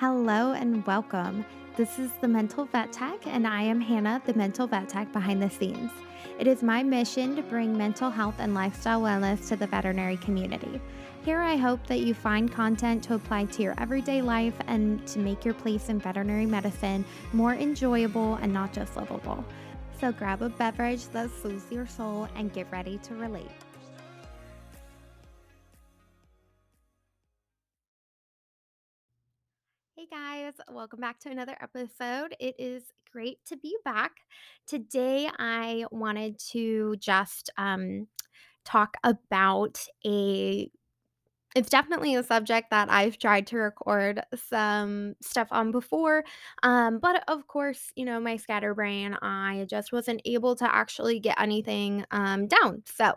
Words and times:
Hello 0.00 0.52
and 0.52 0.86
welcome. 0.86 1.44
This 1.76 1.98
is 1.98 2.10
the 2.22 2.26
Mental 2.26 2.64
Vet 2.64 2.90
Tech, 2.90 3.26
and 3.26 3.46
I 3.46 3.60
am 3.60 3.82
Hannah, 3.82 4.22
the 4.24 4.32
Mental 4.32 4.66
Vet 4.66 4.88
Tech 4.88 5.12
behind 5.12 5.42
the 5.42 5.50
scenes. 5.50 5.90
It 6.38 6.46
is 6.46 6.62
my 6.62 6.82
mission 6.82 7.36
to 7.36 7.42
bring 7.42 7.76
mental 7.76 8.08
health 8.08 8.36
and 8.38 8.54
lifestyle 8.54 9.02
wellness 9.02 9.46
to 9.48 9.56
the 9.56 9.66
veterinary 9.66 10.16
community. 10.16 10.80
Here, 11.22 11.42
I 11.42 11.56
hope 11.56 11.86
that 11.86 11.98
you 11.98 12.14
find 12.14 12.50
content 12.50 13.04
to 13.04 13.14
apply 13.14 13.44
to 13.44 13.62
your 13.62 13.74
everyday 13.78 14.22
life 14.22 14.54
and 14.68 15.06
to 15.06 15.18
make 15.18 15.44
your 15.44 15.52
place 15.52 15.90
in 15.90 16.00
veterinary 16.00 16.46
medicine 16.46 17.04
more 17.34 17.52
enjoyable 17.52 18.36
and 18.36 18.54
not 18.54 18.72
just 18.72 18.96
livable. 18.96 19.44
So, 20.00 20.12
grab 20.12 20.40
a 20.40 20.48
beverage 20.48 21.08
that 21.08 21.28
soothes 21.42 21.70
your 21.70 21.86
soul 21.86 22.26
and 22.36 22.50
get 22.54 22.72
ready 22.72 22.96
to 23.02 23.14
relate. 23.16 23.50
Hey 30.00 30.06
guys, 30.10 30.54
welcome 30.72 31.00
back 31.00 31.18
to 31.20 31.30
another 31.30 31.56
episode. 31.60 32.34
It 32.40 32.54
is 32.58 32.84
great 33.12 33.36
to 33.48 33.58
be 33.58 33.76
back. 33.84 34.12
Today, 34.66 35.28
I 35.38 35.84
wanted 35.90 36.38
to 36.52 36.96
just 36.98 37.50
um, 37.58 38.06
talk 38.64 38.96
about 39.04 39.78
a 40.06 40.70
it's 41.56 41.68
definitely 41.68 42.14
a 42.14 42.22
subject 42.22 42.70
that 42.70 42.90
I've 42.90 43.18
tried 43.18 43.48
to 43.48 43.56
record 43.56 44.22
some 44.48 45.14
stuff 45.20 45.48
on 45.50 45.72
before. 45.72 46.24
Um, 46.62 46.98
but 47.00 47.24
of 47.28 47.46
course, 47.48 47.92
you 47.96 48.04
know, 48.04 48.20
my 48.20 48.36
scatterbrain, 48.36 49.16
I 49.20 49.66
just 49.68 49.92
wasn't 49.92 50.22
able 50.24 50.54
to 50.56 50.74
actually 50.74 51.18
get 51.18 51.40
anything 51.40 52.04
um, 52.12 52.46
down. 52.46 52.82
So 52.86 53.14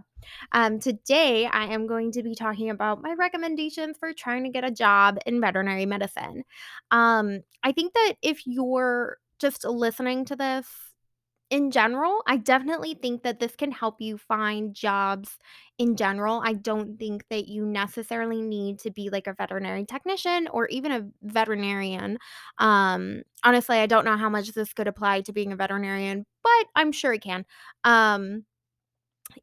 um, 0.52 0.80
today 0.80 1.46
I 1.46 1.66
am 1.66 1.86
going 1.86 2.12
to 2.14 2.23
be 2.23 2.34
talking 2.34 2.70
about 2.70 3.02
my 3.02 3.14
recommendations 3.14 3.98
for 4.00 4.14
trying 4.14 4.44
to 4.45 4.50
get 4.50 4.64
a 4.64 4.72
job 4.72 5.20
in 5.26 5.40
veterinary 5.40 5.86
medicine. 5.86 6.44
Um, 6.90 7.42
I 7.64 7.72
think 7.72 7.94
that 7.94 8.16
if 8.22 8.48
you're 8.48 9.18
just 9.40 9.66
listening 9.66 10.25
to 10.25 10.36
this 10.36 10.66
in 11.49 11.72
general, 11.72 12.22
I 12.25 12.38
definitely 12.38 12.95
think 12.95 13.23
that 13.23 13.39
this 13.39 13.55
can 13.55 13.72
help 13.72 14.02
you 14.02 14.17
find 14.17 14.73
jobs 14.73 15.38
in 15.77 15.95
general. 15.95 16.41
I 16.44 16.53
don't 16.53 16.97
think 16.97 17.25
that 17.30 17.47
you 17.47 17.66
necessarily 17.66 18.41
need 18.41 18.80
to 18.80 18.91
be 18.91 19.09
like 19.09 19.27
a 19.27 19.33
veterinary 19.33 19.85
technician 19.85 20.47
or 20.47 20.67
even 20.69 20.91
a 20.91 21.08
veterinarian. 21.22 22.17
Um, 22.58 23.23
honestly, 23.44 23.77
I 23.77 23.85
don't 23.85 24.05
know 24.05 24.17
how 24.17 24.30
much 24.30 24.52
this 24.53 24.73
could 24.73 24.88
apply 24.88 25.22
to 25.22 25.33
being 25.33 25.52
a 25.53 25.55
veterinarian, 25.55 26.25
but 26.44 26.66
I'm 26.75 26.91
sure 26.91 27.13
it 27.13 27.22
can. 27.22 27.45
Um, 27.83 28.45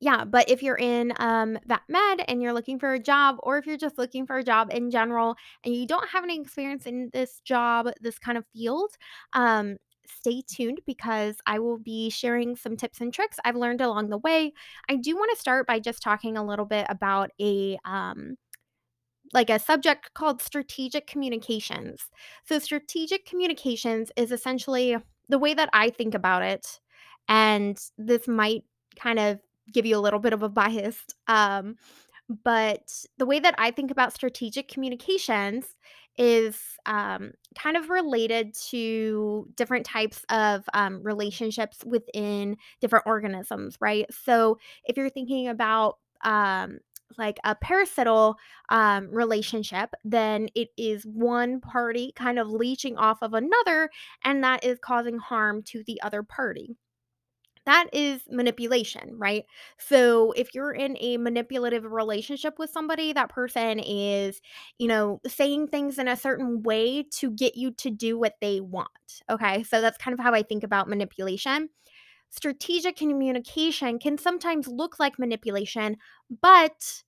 yeah, 0.01 0.25
but 0.25 0.49
if 0.49 0.63
you're 0.63 0.79
in 0.79 1.13
um, 1.19 1.59
vet 1.67 1.81
med 1.89 2.25
and 2.29 2.43
you're 2.43 2.53
looking 2.53 2.79
for 2.79 2.93
a 2.95 2.99
job, 3.01 3.37
or 3.43 3.59
if 3.59 3.67
you're 3.67 3.77
just 3.77 3.99
looking 3.99 4.27
for 4.27 4.39
a 4.39 4.45
job 4.45 4.71
in 4.73 4.91
general 4.91 5.37
and 5.65 5.75
you 5.75 5.87
don't 5.87 6.09
have 6.09 6.25
any 6.25 6.41
experience 6.41 6.87
in 6.87 7.11
this 7.13 7.41
job, 7.45 7.89
this 8.01 8.19
kind 8.19 8.39
of 8.39 8.45
field, 8.53 8.91
um, 9.33 9.77
stay 10.19 10.43
tuned 10.47 10.81
because 10.87 11.37
I 11.47 11.59
will 11.59 11.79
be 11.79 12.11
sharing 12.11 12.57
some 12.57 12.77
tips 12.77 13.01
and 13.01 13.13
tricks 13.13 13.39
I've 13.45 13.57
learned 13.57 13.81
along 13.81 14.11
the 14.11 14.19
way. 14.19 14.53
I 14.89 14.97
do 14.97 15.17
want 15.17 15.31
to 15.35 15.41
start 15.41 15.67
by 15.67 15.79
just 15.79 16.03
talking 16.03 16.37
a 16.37 16.45
little 16.45 16.67
bit 16.67 16.87
about 16.89 17.31
a 17.41 17.79
um, 17.85 18.37
like 19.33 19.51
a 19.51 19.59
subject 19.59 20.13
called 20.15 20.43
strategic 20.43 21.07
communications. 21.07 22.01
So, 22.45 22.59
strategic 22.59 23.27
communications 23.27 24.11
is 24.17 24.33
essentially 24.33 24.97
the 25.29 25.39
way 25.39 25.55
that 25.55 25.71
I 25.73 25.91
think 25.91 26.15
about 26.15 26.43
it, 26.43 26.81
and 27.29 27.79
this 27.97 28.27
might 28.27 28.65
kind 28.97 29.19
of 29.19 29.39
give 29.73 29.87
you 29.87 29.97
a 29.97 30.01
little 30.01 30.19
bit 30.21 30.33
of 30.33 30.43
a 30.43 30.49
bias. 30.49 30.99
Um, 31.29 31.77
but 32.45 32.83
the 33.19 33.27
way 33.27 33.41
that 33.41 33.55
I 33.59 33.71
think 33.71 33.91
about 33.91 34.13
strategic 34.13 34.69
communications 34.69 35.75
is 36.21 36.61
um, 36.85 37.33
kind 37.59 37.79
of 37.79 37.89
related 37.89 38.55
to 38.55 39.49
different 39.57 39.87
types 39.87 40.23
of 40.29 40.65
um, 40.75 41.03
relationships 41.03 41.79
within 41.87 42.59
different 42.79 43.07
organisms, 43.07 43.79
right? 43.81 44.05
So 44.13 44.59
if 44.85 44.99
you're 44.99 45.09
thinking 45.09 45.49
about 45.49 45.97
um, 46.23 46.81
like 47.17 47.39
a 47.43 47.55
parasital 47.55 48.37
um, 48.69 49.09
relationship, 49.11 49.95
then 50.05 50.49
it 50.55 50.69
is 50.77 51.05
one 51.07 51.59
party 51.59 52.13
kind 52.15 52.39
of 52.39 52.49
leeching 52.49 52.99
off 52.99 53.23
of 53.23 53.33
another, 53.33 53.89
and 54.23 54.45
that 54.45 54.63
is 54.63 54.79
causing 54.79 55.17
harm 55.17 55.63
to 55.69 55.83
the 55.87 56.03
other 56.03 56.23
party 56.23 56.77
that 57.67 57.89
is 57.93 58.23
manipulation, 58.31 59.13
right? 59.17 59.45
So 59.79 60.33
if 60.33 60.55
you're 60.55 60.73
in 60.73 60.97
a 60.99 61.19
manipulative 61.19 61.85
relationship 61.85 62.59
with 62.59 62.71
somebody, 62.71 63.13
that 63.13 63.29
person 63.29 63.79
is, 63.79 64.41
you 64.79 64.89
know, 64.89 65.21
saying 65.27 65.69
things 65.69 65.99
in 65.99 66.09
a 66.09 66.17
certain 66.17 66.63
way 66.63 67.05
to 67.15 67.31
get 67.31 67.57
you 67.57 67.71
to 67.73 67.91
do 67.91 68.19
what 68.19 68.35
they 68.41 68.61
want. 68.61 68.89
Okay. 69.31 69.63
So 69.65 69.81
that's 69.81 69.99
kind 69.99 70.19
of 70.19 70.21
how 70.25 70.33
I 70.33 70.43
think 70.43 70.65
about 70.65 70.89
manipulation. 70.89 71.69
Strategic 72.31 72.97
communication 72.97 73.99
can 73.99 74.19
sometimes 74.19 74.69
look 74.69 74.99
like 75.01 75.19
manipulation, 75.19 75.97
but 76.43 77.03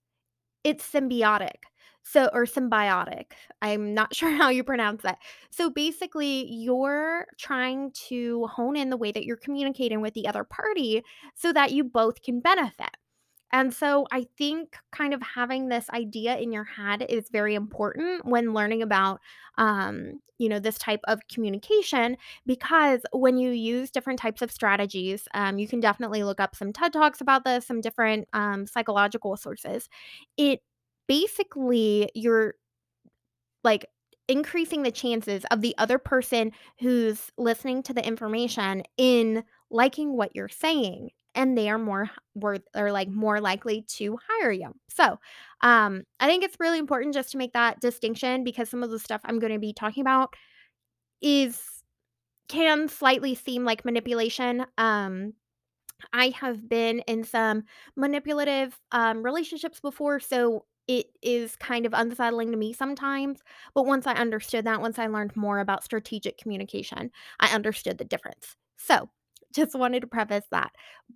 it's 0.65 0.91
symbiotic. 0.91 1.65
So 2.03 2.29
or 2.33 2.45
symbiotic. 2.45 3.33
I'm 3.61 3.95
not 3.95 4.15
sure 4.15 4.31
how 4.31 4.49
you 4.49 4.65
pronounce 4.65 5.03
that. 5.03 5.19
So 5.51 5.71
basically, 5.71 6.47
you're 6.53 7.27
trying 7.39 7.93
to 8.09 8.47
hone 8.47 8.77
in 8.77 8.91
the 8.91 8.97
way 8.97 9.13
that 9.13 9.25
you're 9.25 9.37
communicating 9.37 10.01
with 10.01 10.15
the 10.15 10.27
other 10.27 10.45
party 10.45 11.03
so 11.35 11.53
that 11.53 11.73
you 11.73 11.85
both 11.85 12.23
can 12.23 12.41
benefit. 12.41 12.97
And 13.55 13.73
so 13.73 14.07
I 14.11 14.27
think 14.39 14.77
kind 14.93 15.13
of 15.13 15.21
having 15.21 15.69
this 15.69 15.91
idea 15.91 16.39
in 16.39 16.53
your 16.53 16.65
head 16.65 17.05
is 17.09 17.29
very 17.31 17.55
important 17.55 18.25
when 18.25 18.55
learning 18.55 18.81
about 18.81 19.21
um, 19.59 20.21
you 20.43 20.49
know, 20.49 20.59
this 20.59 20.77
type 20.77 21.01
of 21.05 21.21
communication 21.29 22.17
because 22.47 23.03
when 23.13 23.37
you 23.37 23.51
use 23.51 23.93
different 23.93 24.19
types 24.19 24.43
of 24.43 24.51
strategies, 24.51 25.29
um, 25.35 25.57
you 25.57 25.69
can 25.69 25.79
definitely 25.79 26.25
look 26.25 26.41
up 26.41 26.57
some 26.57 26.73
TED 26.73 26.93
Talks 26.93 27.21
about 27.21 27.45
this, 27.45 27.65
some 27.65 27.81
different 27.81 28.27
um, 28.33 28.67
psychological 28.67 29.37
sources. 29.37 29.89
It 30.37 30.61
basically 31.13 32.11
you're 32.15 32.55
like 33.65 33.87
increasing 34.29 34.83
the 34.83 34.91
chances 34.91 35.45
of 35.51 35.61
the 35.61 35.75
other 35.79 35.99
person 35.99 36.53
who's 36.81 37.31
listening 37.37 37.83
to 37.83 37.93
the 37.93 38.07
information 38.07 38.83
in 38.97 39.45
liking 39.71 40.17
what 40.17 40.35
you're 40.35 40.49
saying 40.49 41.11
and 41.35 41.57
they 41.57 41.69
are 41.69 41.79
more 41.79 42.11
worth 42.35 42.63
or 42.77 42.93
like 42.93 43.09
more 43.09 43.41
likely 43.41 43.83
to 43.89 44.19
hire 44.29 44.53
you. 44.53 44.73
So, 44.89 45.19
um 45.63 46.03
I 46.21 46.27
think 46.27 46.45
it's 46.45 46.61
really 46.61 46.79
important 46.79 47.15
just 47.15 47.33
to 47.33 47.39
make 47.39 47.53
that 47.55 47.81
distinction 47.81 48.45
because 48.45 48.69
some 48.69 48.83
of 48.83 48.91
the 48.91 48.99
stuff 48.99 49.21
I'm 49.25 49.39
going 49.39 49.53
to 49.53 49.59
be 49.59 49.73
talking 49.73 50.03
about 50.03 50.35
is 51.23 51.63
can 52.49 52.89
slightly 52.89 53.35
seem 53.35 53.65
like 53.65 53.85
manipulation. 53.85 54.67
Um 54.79 55.35
I 56.13 56.31
have 56.31 56.69
been 56.69 57.01
in 57.01 57.25
some 57.25 57.65
manipulative 57.97 58.79
um, 58.93 59.23
relationships 59.25 59.81
before, 59.81 60.21
so 60.21 60.65
it 60.89 61.07
is 61.23 61.57
kind 61.57 61.87
of 61.87 61.93
unsettling 61.95 62.51
to 62.53 62.57
me 62.57 62.73
sometimes. 62.73 63.41
But 63.75 63.87
once 63.87 64.07
I 64.07 64.15
understood 64.15 64.65
that, 64.67 64.81
once 64.81 64.99
I 64.99 65.07
learned 65.07 65.37
more 65.37 65.59
about 65.61 65.85
strategic 65.85 66.39
communication, 66.39 67.11
I 67.41 67.55
understood 67.55 67.99
the 67.99 68.05
difference. 68.05 68.57
So, 68.77 69.09
just 69.55 69.75
wanted 69.75 70.01
to 70.01 70.07
preface 70.07 70.47
that. 70.51 70.73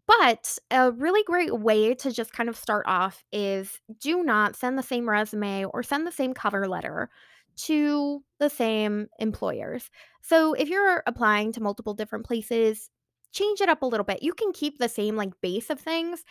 But 0.06 0.58
a 0.70 0.92
really 0.92 1.22
great 1.24 1.58
way 1.58 1.94
to 1.94 2.12
just 2.12 2.32
kind 2.32 2.48
of 2.48 2.56
start 2.56 2.84
off 2.86 3.24
is 3.32 3.80
do 4.00 4.22
not 4.22 4.56
send 4.56 4.78
the 4.78 4.82
same 4.82 5.08
resume 5.08 5.64
or 5.64 5.82
send 5.82 6.06
the 6.06 6.12
same 6.12 6.34
cover 6.34 6.68
letter 6.68 7.10
to 7.56 8.22
the 8.38 8.50
same 8.50 9.08
employers. 9.18 9.90
So, 10.22 10.52
if 10.54 10.68
you're 10.68 11.02
applying 11.06 11.52
to 11.52 11.62
multiple 11.62 11.94
different 11.94 12.26
places, 12.26 12.90
change 13.36 13.60
it 13.60 13.68
up 13.68 13.82
a 13.82 13.86
little 13.86 14.04
bit. 14.04 14.22
You 14.22 14.32
can 14.34 14.52
keep 14.52 14.78
the 14.78 14.88
same 14.88 15.16
like 15.16 15.30
base 15.42 15.70
of 15.70 15.80
things, 15.80 16.24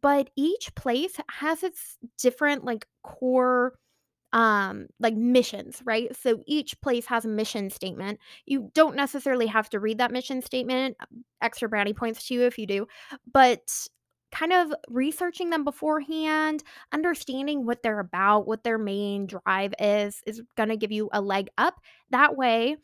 but 0.00 0.30
each 0.36 0.74
place 0.74 1.16
has 1.30 1.62
its 1.62 1.98
different 2.18 2.64
like 2.64 2.86
core 3.02 3.74
um 4.32 4.86
like 5.00 5.14
missions, 5.14 5.82
right? 5.84 6.14
So 6.16 6.42
each 6.46 6.80
place 6.80 7.06
has 7.06 7.24
a 7.24 7.28
mission 7.28 7.70
statement. 7.70 8.18
You 8.46 8.70
don't 8.74 8.96
necessarily 8.96 9.46
have 9.46 9.68
to 9.70 9.80
read 9.80 9.98
that 9.98 10.12
mission 10.12 10.42
statement. 10.42 10.96
Extra 11.42 11.68
brownie 11.68 11.92
points 11.94 12.26
to 12.28 12.34
you 12.34 12.42
if 12.42 12.58
you 12.58 12.66
do. 12.66 12.86
But 13.32 13.60
kind 14.32 14.52
of 14.54 14.72
researching 14.88 15.50
them 15.50 15.62
beforehand, 15.64 16.62
understanding 16.92 17.66
what 17.66 17.82
they're 17.82 18.00
about, 18.00 18.46
what 18.46 18.64
their 18.64 18.78
main 18.78 19.26
drive 19.26 19.74
is 19.78 20.22
is 20.26 20.42
going 20.56 20.70
to 20.70 20.76
give 20.76 20.90
you 20.92 21.10
a 21.12 21.20
leg 21.20 21.48
up. 21.58 21.74
That 22.10 22.36
way, 22.36 22.76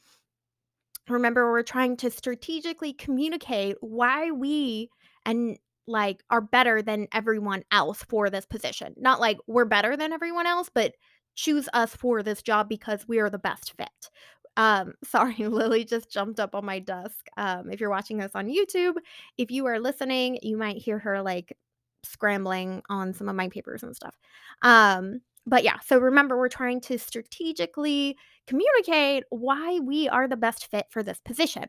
remember 1.14 1.50
we're 1.50 1.62
trying 1.62 1.96
to 1.98 2.10
strategically 2.10 2.92
communicate 2.92 3.76
why 3.80 4.30
we 4.30 4.90
and 5.24 5.58
like 5.86 6.22
are 6.30 6.40
better 6.40 6.82
than 6.82 7.08
everyone 7.12 7.64
else 7.72 8.04
for 8.08 8.30
this 8.30 8.46
position. 8.46 8.94
Not 8.96 9.20
like 9.20 9.38
we're 9.46 9.64
better 9.64 9.96
than 9.96 10.12
everyone 10.12 10.46
else, 10.46 10.70
but 10.72 10.94
choose 11.34 11.68
us 11.72 11.94
for 11.94 12.22
this 12.22 12.42
job 12.42 12.68
because 12.68 13.06
we 13.08 13.18
are 13.18 13.30
the 13.30 13.38
best 13.38 13.74
fit. 13.76 14.10
Um, 14.56 14.94
sorry, 15.04 15.36
Lily 15.38 15.84
just 15.84 16.10
jumped 16.10 16.40
up 16.40 16.54
on 16.54 16.64
my 16.64 16.78
desk. 16.78 17.26
Um, 17.36 17.70
if 17.70 17.80
you're 17.80 17.90
watching 17.90 18.18
this 18.18 18.32
on 18.34 18.48
YouTube, 18.48 18.94
if 19.38 19.50
you 19.50 19.66
are 19.66 19.80
listening, 19.80 20.38
you 20.42 20.56
might 20.56 20.76
hear 20.76 20.98
her 20.98 21.22
like 21.22 21.56
scrambling 22.04 22.82
on 22.88 23.12
some 23.12 23.28
of 23.28 23.36
my 23.36 23.48
papers 23.48 23.82
and 23.82 23.96
stuff. 23.96 24.16
Um, 24.62 25.20
but 25.48 25.64
yeah, 25.64 25.78
so 25.84 25.98
remember, 25.98 26.36
we're 26.36 26.48
trying 26.48 26.80
to 26.82 26.98
strategically 26.98 28.16
communicate 28.46 29.24
why 29.30 29.78
we 29.82 30.08
are 30.08 30.28
the 30.28 30.36
best 30.36 30.70
fit 30.70 30.86
for 30.90 31.02
this 31.02 31.20
position. 31.24 31.64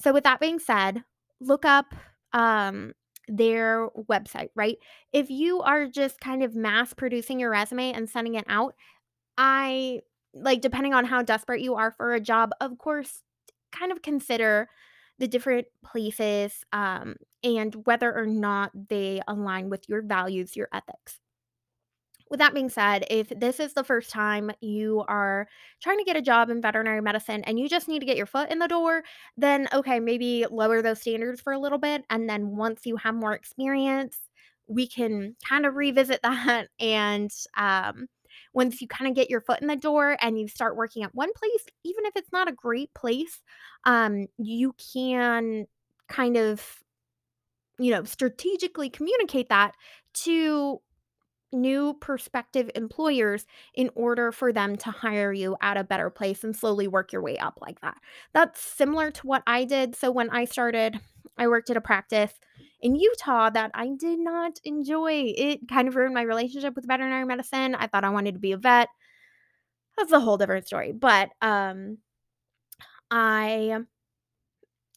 So, 0.00 0.12
with 0.12 0.24
that 0.24 0.40
being 0.40 0.58
said, 0.58 1.04
look 1.40 1.64
up 1.64 1.94
um, 2.32 2.92
their 3.28 3.88
website, 4.10 4.48
right? 4.56 4.78
If 5.12 5.30
you 5.30 5.60
are 5.62 5.86
just 5.86 6.20
kind 6.20 6.42
of 6.42 6.56
mass 6.56 6.92
producing 6.92 7.38
your 7.38 7.50
resume 7.50 7.92
and 7.92 8.10
sending 8.10 8.34
it 8.34 8.44
out, 8.48 8.74
I 9.36 10.00
like 10.34 10.60
depending 10.60 10.94
on 10.94 11.04
how 11.04 11.22
desperate 11.22 11.60
you 11.60 11.76
are 11.76 11.92
for 11.92 12.14
a 12.14 12.20
job, 12.20 12.50
of 12.60 12.78
course, 12.78 13.22
kind 13.70 13.92
of 13.92 14.02
consider 14.02 14.68
the 15.18 15.28
different 15.28 15.66
places 15.84 16.64
um, 16.72 17.16
and 17.42 17.74
whether 17.84 18.12
or 18.14 18.26
not 18.26 18.70
they 18.88 19.20
align 19.28 19.68
with 19.68 19.88
your 19.88 20.02
values, 20.02 20.56
your 20.56 20.68
ethics. 20.72 21.18
With 22.30 22.40
that 22.40 22.54
being 22.54 22.68
said, 22.68 23.06
if 23.10 23.28
this 23.30 23.58
is 23.58 23.72
the 23.72 23.84
first 23.84 24.10
time 24.10 24.50
you 24.60 25.04
are 25.08 25.48
trying 25.82 25.98
to 25.98 26.04
get 26.04 26.16
a 26.16 26.22
job 26.22 26.50
in 26.50 26.60
veterinary 26.60 27.00
medicine 27.00 27.42
and 27.44 27.58
you 27.58 27.68
just 27.68 27.88
need 27.88 28.00
to 28.00 28.06
get 28.06 28.16
your 28.18 28.26
foot 28.26 28.50
in 28.50 28.58
the 28.58 28.68
door, 28.68 29.02
then 29.36 29.68
okay, 29.72 29.98
maybe 29.98 30.44
lower 30.50 30.82
those 30.82 31.00
standards 31.00 31.40
for 31.40 31.52
a 31.52 31.58
little 31.58 31.78
bit. 31.78 32.04
And 32.10 32.28
then 32.28 32.56
once 32.56 32.84
you 32.84 32.96
have 32.98 33.14
more 33.14 33.32
experience, 33.32 34.18
we 34.66 34.86
can 34.86 35.36
kind 35.48 35.64
of 35.64 35.74
revisit 35.74 36.20
that. 36.22 36.68
And 36.78 37.30
um, 37.56 38.08
once 38.52 38.80
you 38.80 38.88
kind 38.88 39.08
of 39.08 39.14
get 39.14 39.30
your 39.30 39.40
foot 39.40 39.60
in 39.60 39.66
the 39.68 39.76
door 39.76 40.16
and 40.20 40.38
you 40.38 40.48
start 40.48 40.76
working 40.76 41.02
at 41.02 41.14
one 41.14 41.32
place, 41.34 41.64
even 41.84 42.04
if 42.04 42.14
it's 42.16 42.32
not 42.32 42.48
a 42.48 42.52
great 42.52 42.92
place, 42.94 43.40
um, 43.84 44.26
you 44.38 44.74
can 44.92 45.66
kind 46.08 46.36
of, 46.36 46.82
you 47.78 47.90
know, 47.90 48.04
strategically 48.04 48.90
communicate 48.90 49.48
that 49.48 49.74
to 50.12 50.80
new 51.52 51.94
prospective 51.94 52.70
employers 52.74 53.46
in 53.74 53.90
order 53.94 54.32
for 54.32 54.52
them 54.52 54.76
to 54.76 54.90
hire 54.90 55.32
you 55.32 55.56
at 55.62 55.76
a 55.76 55.84
better 55.84 56.10
place 56.10 56.44
and 56.44 56.54
slowly 56.54 56.88
work 56.88 57.12
your 57.12 57.22
way 57.22 57.38
up 57.38 57.58
like 57.60 57.80
that. 57.80 57.96
That's 58.34 58.60
similar 58.60 59.10
to 59.12 59.26
what 59.26 59.42
I 59.46 59.64
did. 59.64 59.96
So 59.96 60.10
when 60.10 60.30
I 60.30 60.44
started, 60.44 61.00
I 61.38 61.48
worked 61.48 61.70
at 61.70 61.76
a 61.76 61.80
practice 61.80 62.32
in 62.80 62.94
Utah 62.96 63.50
that 63.50 63.70
I 63.74 63.90
did 63.98 64.18
not 64.18 64.58
enjoy. 64.64 65.32
It 65.36 65.68
kind 65.68 65.88
of 65.88 65.96
ruined 65.96 66.14
my 66.14 66.22
relationship 66.22 66.74
with 66.76 66.86
veterinary 66.86 67.24
medicine. 67.24 67.74
I 67.74 67.86
thought 67.86 68.04
I 68.04 68.10
wanted 68.10 68.34
to 68.34 68.40
be 68.40 68.52
a 68.52 68.56
vet. 68.58 68.88
That's 69.96 70.12
a 70.12 70.20
whole 70.20 70.36
different 70.38 70.66
story. 70.66 70.92
But 70.92 71.30
um 71.42 71.98
I 73.10 73.78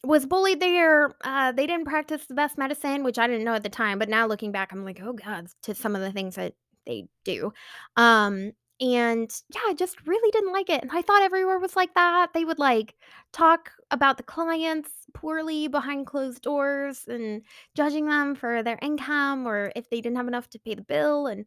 was 0.04 0.26
bullied 0.26 0.60
there. 0.60 1.14
Uh, 1.22 1.52
they 1.52 1.66
didn't 1.66 1.86
practice 1.86 2.26
the 2.26 2.34
best 2.34 2.58
medicine, 2.58 3.04
which 3.04 3.18
I 3.18 3.26
didn't 3.26 3.44
know 3.44 3.54
at 3.54 3.62
the 3.62 3.68
time, 3.68 3.98
but 3.98 4.08
now 4.08 4.26
looking 4.26 4.52
back, 4.52 4.72
I'm 4.72 4.84
like, 4.84 5.00
oh 5.02 5.12
god, 5.12 5.48
to 5.62 5.74
some 5.74 5.94
of 5.94 6.02
the 6.02 6.12
things 6.12 6.34
that 6.36 6.54
they 6.86 7.06
do. 7.24 7.52
Um, 7.96 8.52
and 8.80 9.32
yeah, 9.54 9.60
I 9.68 9.74
just 9.74 10.04
really 10.06 10.30
didn't 10.32 10.52
like 10.52 10.68
it. 10.68 10.82
And 10.82 10.90
I 10.92 11.02
thought 11.02 11.22
everywhere 11.22 11.58
was 11.60 11.76
like 11.76 11.94
that. 11.94 12.30
They 12.34 12.44
would 12.44 12.58
like 12.58 12.94
talk 13.32 13.70
about 13.92 14.16
the 14.16 14.24
clients 14.24 14.90
poorly 15.14 15.68
behind 15.68 16.06
closed 16.06 16.42
doors 16.42 17.04
and 17.06 17.42
judging 17.76 18.06
them 18.06 18.34
for 18.34 18.62
their 18.64 18.78
income 18.82 19.46
or 19.46 19.70
if 19.76 19.88
they 19.88 20.00
didn't 20.00 20.16
have 20.16 20.26
enough 20.26 20.48
to 20.50 20.58
pay 20.58 20.74
the 20.74 20.82
bill. 20.82 21.28
And 21.28 21.46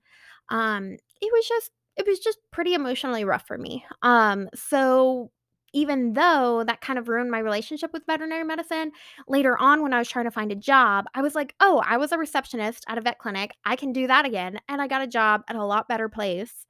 um, 0.49 0.93
it 0.93 1.31
was 1.33 1.47
just 1.47 1.71
it 1.97 2.05
was 2.07 2.19
just 2.19 2.39
pretty 2.51 2.73
emotionally 2.73 3.25
rough 3.25 3.47
for 3.47 3.57
me. 3.57 3.85
Um, 4.01 4.49
so 4.53 5.31
even 5.75 6.13
though 6.13 6.63
that 6.65 6.81
kind 6.81 6.97
of 6.99 7.07
ruined 7.09 7.31
my 7.31 7.39
relationship 7.39 7.93
with 7.93 8.07
veterinary 8.07 8.43
medicine, 8.45 8.91
later 9.27 9.57
on 9.59 9.83
when 9.83 9.93
I 9.93 9.99
was 9.99 10.09
trying 10.09 10.25
to 10.25 10.31
find 10.31 10.51
a 10.51 10.55
job, 10.55 11.05
I 11.13 11.21
was 11.21 11.35
like, 11.35 11.55
"Oh, 11.59 11.83
I 11.85 11.97
was 11.97 12.11
a 12.11 12.17
receptionist 12.17 12.85
at 12.89 12.97
a 12.97 13.01
vet 13.01 13.19
clinic. 13.19 13.51
I 13.65 13.75
can 13.75 13.93
do 13.93 14.07
that 14.07 14.25
again." 14.25 14.59
And 14.69 14.81
I 14.81 14.87
got 14.87 15.03
a 15.03 15.07
job 15.07 15.43
at 15.49 15.55
a 15.57 15.65
lot 15.65 15.87
better 15.87 16.09
place, 16.09 16.65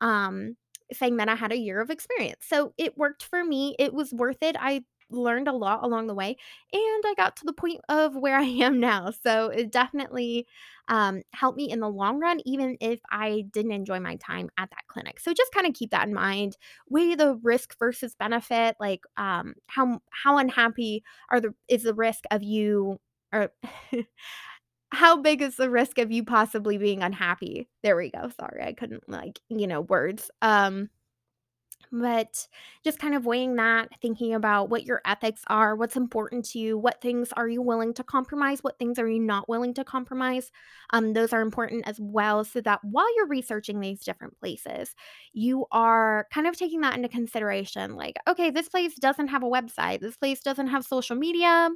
um, 0.00 0.56
saying 0.92 1.16
that 1.18 1.28
I 1.28 1.34
had 1.34 1.52
a 1.52 1.58
year 1.58 1.80
of 1.80 1.90
experience. 1.90 2.44
So 2.46 2.74
it 2.78 2.98
worked 2.98 3.22
for 3.24 3.44
me. 3.44 3.76
It 3.78 3.94
was 3.94 4.12
worth 4.12 4.42
it. 4.42 4.56
I 4.58 4.84
learned 5.10 5.48
a 5.48 5.52
lot 5.52 5.82
along 5.82 6.06
the 6.06 6.14
way, 6.14 6.36
and 6.72 7.04
I 7.06 7.14
got 7.16 7.36
to 7.36 7.44
the 7.46 7.52
point 7.52 7.80
of 7.88 8.16
where 8.16 8.36
I 8.38 8.44
am 8.44 8.80
now. 8.80 9.10
So 9.10 9.48
it 9.48 9.70
definitely 9.72 10.46
um, 10.90 11.22
helped 11.32 11.56
me 11.56 11.70
in 11.70 11.80
the 11.80 11.88
long 11.88 12.18
run, 12.20 12.40
even 12.44 12.76
if 12.80 13.00
I 13.10 13.44
didn't 13.52 13.72
enjoy 13.72 14.00
my 14.00 14.16
time 14.16 14.50
at 14.58 14.70
that 14.70 14.86
clinic. 14.88 15.20
So 15.20 15.32
just 15.32 15.52
kind 15.54 15.66
of 15.66 15.72
keep 15.74 15.92
that 15.92 16.06
in 16.08 16.12
mind. 16.14 16.56
Weigh 16.90 17.14
the 17.14 17.36
risk 17.42 17.78
versus 17.78 18.14
benefit. 18.18 18.76
Like 18.80 19.00
um, 19.16 19.54
how 19.68 20.00
how 20.10 20.38
unhappy 20.38 21.04
are 21.30 21.40
the 21.40 21.54
is 21.68 21.84
the 21.84 21.94
risk 21.94 22.24
of 22.32 22.42
you 22.42 22.98
or 23.32 23.52
how 24.92 25.16
big 25.16 25.42
is 25.42 25.56
the 25.56 25.70
risk 25.70 25.98
of 25.98 26.10
you 26.10 26.24
possibly 26.24 26.78
being 26.78 27.02
unhappy? 27.02 27.68
There 27.82 27.96
we 27.96 28.10
go. 28.10 28.30
Sorry, 28.40 28.62
I 28.64 28.72
couldn't 28.72 29.08
like 29.08 29.40
you 29.48 29.66
know 29.66 29.82
words. 29.82 30.30
Um 30.42 30.90
but 31.92 32.46
just 32.84 32.98
kind 32.98 33.14
of 33.14 33.26
weighing 33.26 33.56
that, 33.56 33.88
thinking 34.00 34.34
about 34.34 34.70
what 34.70 34.84
your 34.84 35.00
ethics 35.04 35.42
are, 35.48 35.74
what's 35.74 35.96
important 35.96 36.44
to 36.46 36.58
you, 36.58 36.78
what 36.78 37.00
things 37.00 37.32
are 37.32 37.48
you 37.48 37.62
willing 37.62 37.92
to 37.94 38.04
compromise, 38.04 38.62
what 38.62 38.78
things 38.78 38.98
are 38.98 39.08
you 39.08 39.20
not 39.20 39.48
willing 39.48 39.74
to 39.74 39.84
compromise. 39.84 40.52
Um, 40.92 41.12
those 41.12 41.32
are 41.32 41.40
important 41.40 41.86
as 41.88 41.98
well, 42.00 42.44
so 42.44 42.60
that 42.62 42.80
while 42.84 43.12
you're 43.16 43.26
researching 43.26 43.80
these 43.80 44.00
different 44.00 44.38
places, 44.38 44.94
you 45.32 45.66
are 45.72 46.26
kind 46.32 46.46
of 46.46 46.56
taking 46.56 46.80
that 46.82 46.94
into 46.96 47.08
consideration. 47.08 47.96
Like, 47.96 48.16
okay, 48.28 48.50
this 48.50 48.68
place 48.68 48.94
doesn't 48.96 49.28
have 49.28 49.42
a 49.42 49.46
website, 49.46 50.00
this 50.00 50.16
place 50.16 50.40
doesn't 50.40 50.68
have 50.68 50.84
social 50.84 51.16
media, 51.16 51.70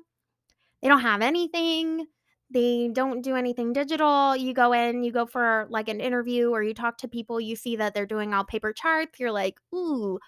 they 0.82 0.88
don't 0.88 1.00
have 1.00 1.22
anything. 1.22 2.06
They 2.54 2.88
don't 2.92 3.20
do 3.22 3.36
anything 3.36 3.72
digital. 3.74 4.36
You 4.36 4.54
go 4.54 4.72
in, 4.72 5.04
you 5.04 5.12
go 5.12 5.26
for 5.26 5.66
like 5.70 5.88
an 5.88 6.00
interview 6.00 6.50
or 6.50 6.62
you 6.62 6.72
talk 6.74 6.98
to 6.98 7.08
people, 7.08 7.40
you 7.40 7.56
see 7.56 7.76
that 7.76 7.94
they're 7.94 8.06
doing 8.06 8.32
all 8.32 8.44
paper 8.44 8.72
charts. 8.72 9.20
You're 9.20 9.32
like, 9.32 9.56
ooh, 9.74 10.18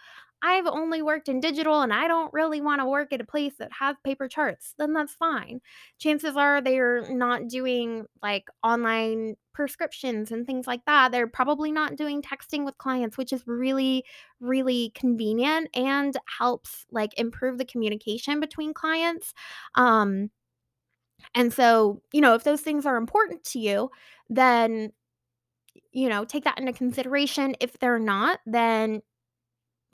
I've 0.43 0.67
only 0.67 1.03
worked 1.03 1.29
in 1.29 1.41
digital 1.41 1.81
and 1.81 1.93
I 1.93 2.09
don't 2.09 2.33
really 2.33 2.61
want 2.61 2.81
to 2.81 2.87
work 2.87 3.13
at 3.13 3.21
a 3.23 3.25
place 3.25 3.55
that 3.59 3.73
has 3.73 3.97
paper 4.05 4.29
charts. 4.29 4.75
Then 4.79 4.93
that's 4.93 5.15
fine. 5.15 5.61
Chances 5.99 6.37
are 6.37 6.61
they're 6.61 7.09
not 7.11 7.49
doing 7.49 8.05
like 8.23 8.49
online 8.63 9.37
prescriptions 9.55 10.31
and 10.31 10.47
things 10.47 10.67
like 10.67 10.85
that. 10.85 11.11
They're 11.11 11.27
probably 11.27 11.73
not 11.73 11.97
doing 11.97 12.21
texting 12.23 12.65
with 12.67 12.77
clients, 12.79 13.17
which 13.17 13.33
is 13.33 13.47
really, 13.47 14.05
really 14.41 14.93
convenient 14.95 15.71
and 15.75 16.15
helps 16.39 16.85
like 16.91 17.19
improve 17.19 17.57
the 17.59 17.65
communication 17.65 18.39
between 18.39 18.75
clients. 18.75 19.33
Um, 19.75 20.31
and 21.35 21.53
so, 21.53 22.03
you 22.13 22.21
know, 22.21 22.35
if 22.35 22.45
those 22.45 22.61
things 22.63 22.87
are 22.87 22.97
important 22.97 23.45
to 23.45 23.59
you, 23.59 23.91
then, 24.29 24.93
you 25.93 26.09
know, 26.09 26.25
take 26.25 26.45
that 26.45 26.59
into 26.59 26.73
consideration. 26.73 27.55
If 27.61 27.79
they're 27.79 27.99
not, 27.99 28.41
then 28.47 29.03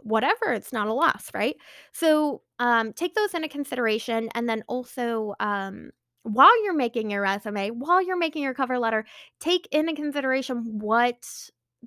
whatever, 0.03 0.53
it's 0.53 0.73
not 0.73 0.89
a 0.89 0.93
loss, 0.93 1.31
right? 1.35 1.57
So, 1.93 2.43
um, 2.59 2.93
take 2.93 3.15
those 3.15 3.35
into 3.35 3.49
consideration. 3.49 4.29
And 4.35 4.49
then 4.49 4.65
also, 4.69 5.35
um, 5.41 5.91
while 6.25 6.65
you're 6.65 6.75
making 6.75 7.11
your 7.11 7.23
resume, 7.23 7.71
while 7.71 8.03
you're 8.05 8.19
making 8.19 8.43
your 8.43 8.55
cover 8.55 8.79
letter, 8.79 9.05
take 9.41 9.69
into 9.73 9.95
consideration 9.95 10.79
what 10.81 11.25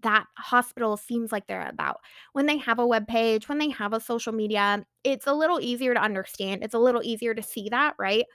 that 0.02 0.25
hospital 0.38 0.98
seems 0.98 1.32
like 1.32 1.48
they're 1.48 1.68
about. 1.70 1.98
When 2.34 2.46
they 2.46 2.58
have 2.58 2.80
a 2.80 2.88
web 2.88 3.08
page, 3.08 3.48
when 3.48 3.58
they 3.58 3.70
have 3.70 3.94
a 3.94 4.00
social 4.00 4.34
media, 4.34 4.86
it's 5.04 5.28
a 5.28 5.34
little 5.34 5.60
easier 5.62 5.94
to 5.94 6.02
understand. 6.02 6.64
It's 6.64 6.74
a 6.74 6.80
little 6.80 7.02
easier 7.04 7.34
to 7.34 7.42
see 7.44 7.70
that, 7.70 7.96
right? 7.98 8.25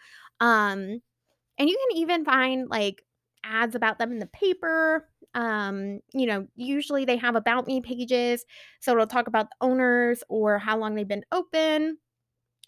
Um, 0.40 1.00
and 1.58 1.68
you 1.68 1.78
can 1.88 1.98
even 1.98 2.24
find 2.24 2.68
like 2.68 3.02
ads 3.44 3.74
about 3.74 3.98
them 3.98 4.12
in 4.12 4.18
the 4.18 4.26
paper. 4.26 5.08
Um, 5.34 6.00
you 6.12 6.26
know, 6.26 6.46
usually 6.56 7.04
they 7.04 7.16
have 7.16 7.36
about 7.36 7.66
me 7.66 7.80
pages. 7.80 8.44
So 8.80 8.92
it'll 8.92 9.06
talk 9.06 9.26
about 9.26 9.50
the 9.50 9.56
owners 9.66 10.22
or 10.28 10.58
how 10.58 10.78
long 10.78 10.94
they've 10.94 11.06
been 11.06 11.24
open. 11.32 11.98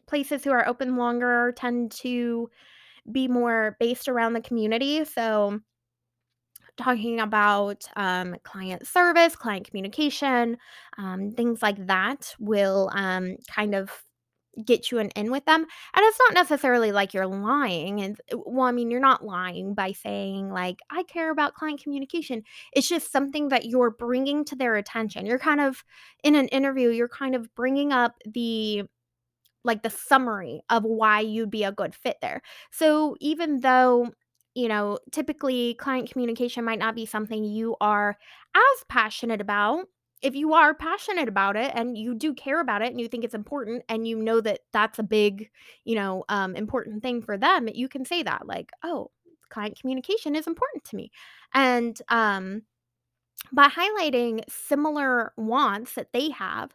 Places 0.07 0.45
who 0.45 0.53
are 0.53 0.67
open 0.67 0.97
longer 0.97 1.53
tend 1.57 1.93
to 1.93 2.51
be 3.11 3.29
more 3.29 3.77
based 3.81 4.09
around 4.09 4.35
the 4.35 4.41
community. 4.41 5.05
So 5.05 5.61
talking 6.77 7.21
about 7.21 7.85
um, 7.97 8.37
client 8.45 8.87
service, 8.87 9.37
client 9.37 9.67
communication, 9.67 10.57
um, 10.99 11.31
things 11.31 11.63
like 11.63 11.87
that 11.87 12.35
will 12.39 12.91
um, 12.95 13.37
kind 13.49 13.75
of 13.75 13.91
get 14.65 14.91
you 14.91 14.99
an 14.99 15.09
in 15.11 15.31
with 15.31 15.45
them. 15.47 15.61
And 15.63 16.05
it's 16.05 16.19
not 16.19 16.35
necessarily 16.35 16.93
like 16.93 17.15
you're 17.15 17.27
lying. 17.27 18.01
And 18.03 18.21
uh, 18.33 18.39
well, 18.45 18.67
I 18.67 18.73
mean, 18.73 18.91
you're 18.91 19.01
not 19.01 19.25
lying 19.25 19.75
by 19.75 19.93
saying, 19.93 20.51
like, 20.51 20.79
I 20.91 21.05
care 21.05 21.31
about 21.31 21.55
client 21.55 21.83
communication. 21.83 22.43
It's 22.73 22.89
just 22.89 23.11
something 23.11 23.49
that 23.49 23.67
you're 23.67 23.91
bringing 23.91 24.45
to 24.47 24.57
their 24.57 24.77
attention. 24.77 25.27
You're 25.27 25.39
kind 25.39 25.61
of 25.61 25.83
in 26.23 26.35
an 26.35 26.49
interview, 26.49 26.91
you're 26.91 27.09
kind 27.09 27.35
of 27.35 27.55
bringing 27.55 27.93
up 27.93 28.15
the 28.27 28.85
like 29.65 29.83
the 29.83 29.91
summary 29.91 30.61
of 30.71 30.83
why 30.83 31.21
you'd 31.21 31.51
be 31.51 31.65
a 31.65 31.73
good 31.73 31.95
fit 31.95 32.17
there. 32.21 32.43
So 32.73 33.17
even 33.21 33.61
though 33.61 34.11
you 34.55 34.69
know, 34.69 34.99
typically 35.11 35.75
client 35.75 36.11
communication 36.11 36.65
might 36.65 36.79
not 36.79 36.95
be 36.95 37.07
something 37.07 37.45
you 37.45 37.77
are 37.81 38.17
as 38.55 38.85
passionate 38.89 39.41
about 39.41 39.87
if 40.23 40.37
you 40.37 40.55
are 40.55 40.73
passionate 40.73 41.29
about 41.29 41.57
it 41.57 41.73
and 41.75 41.99
you 41.99 42.15
do 42.15 42.33
care 42.33 42.61
about 42.61 42.81
it 42.81 42.91
and 42.93 43.01
you 43.01 43.09
think 43.09 43.25
it's 43.25 43.35
important 43.35 43.83
and 43.89 44.07
you 44.07 44.17
know 44.17 44.41
that 44.41 44.61
that's 44.73 45.01
a 45.01 45.03
big, 45.03 45.51
you 45.85 45.97
know, 45.97 46.25
um, 46.29 46.55
important 46.55 47.03
thing 47.03 47.21
for 47.21 47.37
them, 47.37 47.69
you 47.75 47.89
can 47.89 48.05
say 48.05 48.23
that 48.23 48.47
like, 48.47 48.71
oh, 48.85 49.11
client 49.49 49.79
communication 49.81 50.37
is 50.37 50.47
important 50.47 50.85
to 50.85 50.97
me. 50.97 51.11
And 51.55 52.01
um, 52.09 52.63
by 53.53 53.69
highlighting 53.69 54.43
similar 54.49 55.33
wants 55.37 55.95
that 55.95 56.13
they 56.13 56.31
have, 56.31 56.71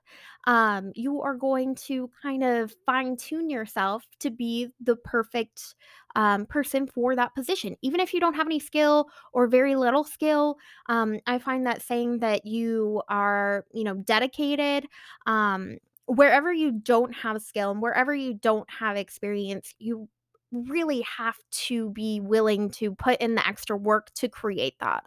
um, 0.45 0.91
you 0.95 1.21
are 1.21 1.35
going 1.35 1.75
to 1.75 2.09
kind 2.21 2.43
of 2.43 2.75
fine 2.85 3.15
tune 3.17 3.49
yourself 3.49 4.03
to 4.19 4.29
be 4.29 4.69
the 4.81 4.95
perfect 4.97 5.75
um, 6.17 6.47
person 6.47 6.87
for 6.87 7.15
that 7.15 7.33
position. 7.35 7.77
Even 7.81 8.01
if 8.01 8.13
you 8.13 8.19
don't 8.19 8.33
have 8.33 8.47
any 8.47 8.59
skill 8.59 9.07
or 9.33 9.47
very 9.47 9.75
little 9.75 10.03
skill, 10.03 10.57
um, 10.89 11.19
I 11.27 11.37
find 11.37 11.65
that 11.67 11.81
saying 11.81 12.19
that 12.19 12.45
you 12.45 13.03
are, 13.07 13.65
you 13.71 13.83
know, 13.83 13.93
dedicated, 13.93 14.87
um, 15.27 15.77
wherever 16.07 16.51
you 16.51 16.71
don't 16.71 17.13
have 17.13 17.41
skill 17.41 17.71
and 17.71 17.81
wherever 17.81 18.15
you 18.15 18.33
don't 18.33 18.69
have 18.69 18.97
experience, 18.97 19.75
you 19.77 20.09
really 20.51 21.01
have 21.01 21.37
to 21.51 21.91
be 21.91 22.19
willing 22.19 22.71
to 22.71 22.95
put 22.95 23.19
in 23.21 23.35
the 23.35 23.47
extra 23.47 23.77
work 23.77 24.11
to 24.15 24.27
create 24.27 24.75
that. 24.79 25.05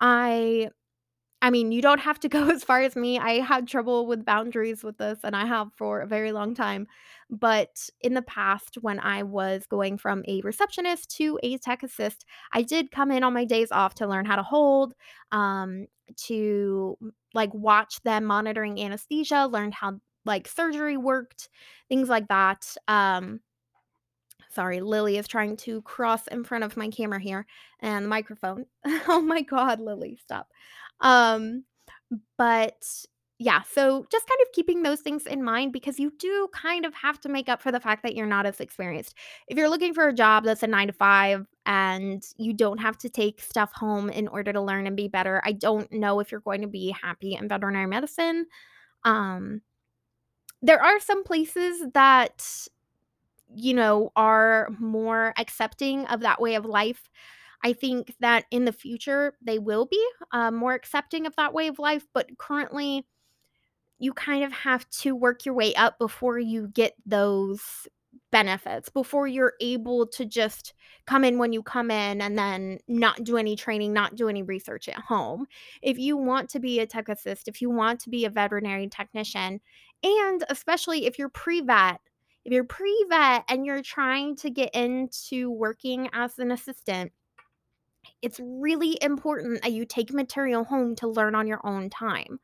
I 0.00 0.70
I 1.44 1.50
mean, 1.50 1.72
you 1.72 1.82
don't 1.82 2.00
have 2.00 2.18
to 2.20 2.28
go 2.30 2.48
as 2.50 2.64
far 2.64 2.80
as 2.80 2.96
me. 2.96 3.18
I 3.18 3.40
had 3.40 3.68
trouble 3.68 4.06
with 4.06 4.24
boundaries 4.24 4.82
with 4.82 4.96
this, 4.96 5.18
and 5.22 5.36
I 5.36 5.44
have 5.44 5.68
for 5.76 6.00
a 6.00 6.06
very 6.06 6.32
long 6.32 6.54
time. 6.54 6.86
But 7.28 7.90
in 8.00 8.14
the 8.14 8.22
past, 8.22 8.78
when 8.80 8.98
I 8.98 9.24
was 9.24 9.66
going 9.66 9.98
from 9.98 10.24
a 10.26 10.40
receptionist 10.40 11.14
to 11.18 11.38
a 11.42 11.58
tech 11.58 11.82
assist, 11.82 12.24
I 12.54 12.62
did 12.62 12.90
come 12.90 13.10
in 13.10 13.22
on 13.22 13.34
my 13.34 13.44
days 13.44 13.70
off 13.70 13.94
to 13.96 14.06
learn 14.06 14.24
how 14.24 14.36
to 14.36 14.42
hold, 14.42 14.94
um, 15.32 15.86
to 16.28 16.96
like 17.34 17.52
watch 17.52 18.00
them 18.04 18.24
monitoring 18.24 18.80
anesthesia, 18.80 19.46
learn 19.46 19.70
how 19.70 20.00
like 20.24 20.48
surgery 20.48 20.96
worked, 20.96 21.50
things 21.90 22.08
like 22.08 22.28
that. 22.28 22.74
Um, 22.88 23.40
Sorry, 24.50 24.80
Lily 24.80 25.16
is 25.18 25.26
trying 25.26 25.56
to 25.58 25.82
cross 25.82 26.28
in 26.28 26.44
front 26.44 26.62
of 26.62 26.76
my 26.76 26.88
camera 26.88 27.20
here 27.20 27.44
and 27.80 28.04
the 28.04 28.08
microphone. 28.08 28.66
Oh 29.08 29.20
my 29.20 29.42
god, 29.42 29.80
Lily, 29.80 30.16
stop. 30.22 30.48
Um, 31.00 31.64
but 32.38 32.84
yeah, 33.38 33.62
so 33.62 34.06
just 34.12 34.28
kind 34.28 34.38
of 34.42 34.52
keeping 34.52 34.82
those 34.82 35.00
things 35.00 35.26
in 35.26 35.42
mind 35.42 35.72
because 35.72 35.98
you 35.98 36.12
do 36.18 36.48
kind 36.54 36.86
of 36.86 36.94
have 36.94 37.20
to 37.22 37.28
make 37.28 37.48
up 37.48 37.60
for 37.60 37.72
the 37.72 37.80
fact 37.80 38.02
that 38.04 38.14
you're 38.14 38.26
not 38.26 38.46
as 38.46 38.60
experienced. 38.60 39.14
If 39.48 39.58
you're 39.58 39.68
looking 39.68 39.92
for 39.92 40.08
a 40.08 40.14
job 40.14 40.44
that's 40.44 40.62
a 40.62 40.68
9 40.68 40.86
to 40.88 40.92
5 40.92 41.46
and 41.66 42.22
you 42.38 42.52
don't 42.52 42.78
have 42.78 42.96
to 42.98 43.08
take 43.10 43.40
stuff 43.40 43.72
home 43.74 44.08
in 44.08 44.28
order 44.28 44.52
to 44.52 44.60
learn 44.60 44.86
and 44.86 44.96
be 44.96 45.08
better, 45.08 45.42
I 45.44 45.52
don't 45.52 45.90
know 45.92 46.20
if 46.20 46.30
you're 46.30 46.40
going 46.40 46.62
to 46.62 46.68
be 46.68 46.94
happy 47.02 47.34
in 47.34 47.48
veterinary 47.48 47.88
medicine. 47.88 48.46
Um, 49.04 49.62
there 50.62 50.82
are 50.82 51.00
some 51.00 51.24
places 51.24 51.84
that 51.94 52.68
you 53.54 53.74
know, 53.74 54.10
are 54.16 54.68
more 54.78 55.32
accepting 55.38 56.06
of 56.06 56.20
that 56.20 56.40
way 56.40 56.54
of 56.56 56.64
life. 56.64 57.08
I 57.62 57.72
think 57.72 58.14
that 58.20 58.44
in 58.50 58.64
the 58.64 58.72
future 58.72 59.34
they 59.42 59.58
will 59.58 59.86
be 59.86 60.04
uh, 60.32 60.50
more 60.50 60.74
accepting 60.74 61.26
of 61.26 61.36
that 61.36 61.54
way 61.54 61.68
of 61.68 61.78
life, 61.78 62.06
but 62.12 62.36
currently 62.38 63.06
you 63.98 64.12
kind 64.12 64.44
of 64.44 64.52
have 64.52 64.88
to 64.90 65.14
work 65.14 65.44
your 65.44 65.54
way 65.54 65.74
up 65.74 65.98
before 65.98 66.38
you 66.38 66.68
get 66.68 66.94
those 67.06 67.86
benefits, 68.30 68.88
before 68.88 69.26
you're 69.26 69.54
able 69.60 70.06
to 70.06 70.24
just 70.24 70.74
come 71.06 71.24
in 71.24 71.38
when 71.38 71.52
you 71.52 71.62
come 71.62 71.90
in 71.90 72.20
and 72.20 72.38
then 72.38 72.78
not 72.88 73.22
do 73.24 73.36
any 73.36 73.56
training, 73.56 73.92
not 73.92 74.16
do 74.16 74.28
any 74.28 74.42
research 74.42 74.88
at 74.88 74.98
home. 74.98 75.46
If 75.82 75.98
you 75.98 76.16
want 76.16 76.48
to 76.50 76.60
be 76.60 76.80
a 76.80 76.86
tech 76.86 77.08
assist, 77.08 77.48
if 77.48 77.60
you 77.60 77.70
want 77.70 78.00
to 78.00 78.10
be 78.10 78.24
a 78.24 78.30
veterinary 78.30 78.88
technician, 78.88 79.60
and 80.02 80.44
especially 80.48 81.06
if 81.06 81.18
you're 81.18 81.28
pre 81.28 81.60
vet, 81.60 82.00
if 82.44 82.52
you're 82.52 82.64
pre 82.64 83.06
vet 83.08 83.44
and 83.48 83.64
you're 83.64 83.82
trying 83.82 84.36
to 84.36 84.50
get 84.50 84.74
into 84.74 85.50
working 85.50 86.08
as 86.12 86.38
an 86.38 86.50
assistant, 86.50 87.12
it's 88.22 88.40
really 88.42 88.98
important 89.02 89.62
that 89.62 89.72
you 89.72 89.84
take 89.84 90.12
material 90.12 90.64
home 90.64 90.94
to 90.96 91.08
learn 91.08 91.34
on 91.34 91.46
your 91.46 91.60
own 91.64 91.90
time 91.90 92.40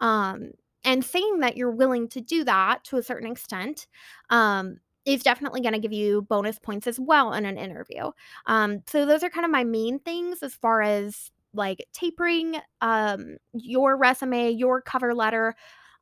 um, 0.00 0.50
and 0.84 1.04
saying 1.04 1.40
that 1.40 1.56
you're 1.56 1.70
willing 1.70 2.08
to 2.08 2.20
do 2.20 2.44
that 2.44 2.84
to 2.84 2.96
a 2.96 3.02
certain 3.02 3.30
extent 3.30 3.86
um, 4.30 4.78
is 5.04 5.22
definitely 5.22 5.60
going 5.60 5.72
to 5.72 5.78
give 5.78 5.92
you 5.92 6.22
bonus 6.22 6.58
points 6.58 6.86
as 6.86 6.98
well 6.98 7.32
in 7.34 7.44
an 7.44 7.58
interview. 7.58 8.10
Um, 8.46 8.82
so 8.86 9.06
those 9.06 9.22
are 9.22 9.30
kind 9.30 9.44
of 9.44 9.50
my 9.50 9.64
main 9.64 9.98
things 10.00 10.42
as 10.42 10.54
far 10.54 10.82
as 10.82 11.30
like 11.54 11.86
tapering 11.92 12.56
um, 12.80 13.36
your 13.52 13.96
resume, 13.96 14.50
your 14.50 14.80
cover 14.80 15.14
letter 15.14 15.54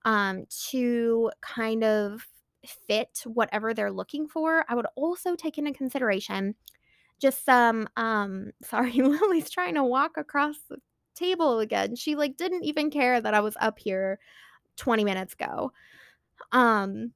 um, 0.04 0.44
to 0.70 1.30
kind 1.40 1.84
of 1.84 2.26
fit 2.64 3.22
whatever 3.24 3.74
they're 3.74 3.92
looking 3.92 4.28
for. 4.28 4.64
I 4.68 4.74
would 4.74 4.86
also 4.94 5.34
take 5.34 5.58
into 5.58 5.72
consideration 5.72 6.54
just 7.20 7.44
some 7.44 7.88
um 7.96 8.52
sorry, 8.62 8.92
Lily's 8.92 9.50
trying 9.50 9.74
to 9.74 9.84
walk 9.84 10.16
across 10.16 10.56
the 10.68 10.78
table 11.14 11.60
again. 11.60 11.96
She 11.96 12.16
like 12.16 12.36
didn't 12.36 12.64
even 12.64 12.90
care 12.90 13.20
that 13.20 13.34
I 13.34 13.40
was 13.40 13.56
up 13.60 13.78
here 13.78 14.18
20 14.76 15.04
minutes 15.04 15.34
ago. 15.34 15.72
Um 16.52 17.12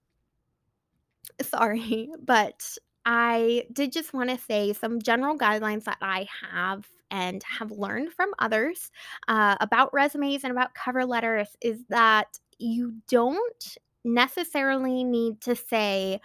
sorry, 1.42 2.10
but 2.22 2.76
I 3.06 3.64
did 3.72 3.92
just 3.92 4.14
want 4.14 4.30
to 4.30 4.38
say 4.38 4.72
some 4.72 5.00
general 5.00 5.36
guidelines 5.36 5.84
that 5.84 5.98
I 6.00 6.26
have 6.52 6.86
and 7.10 7.42
have 7.44 7.70
learned 7.70 8.12
from 8.12 8.32
others 8.38 8.90
uh, 9.28 9.56
about 9.60 9.92
resumes 9.92 10.42
and 10.42 10.50
about 10.50 10.74
cover 10.74 11.04
letters 11.04 11.48
is 11.60 11.84
that 11.88 12.38
you 12.58 12.94
don't 13.08 13.76
necessarily 14.04 15.04
need 15.04 15.40
to 15.42 15.54
say, 15.54 16.20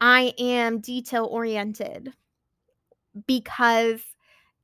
I 0.00 0.34
am 0.38 0.80
detail 0.80 1.26
oriented 1.26 2.12
because 3.26 4.02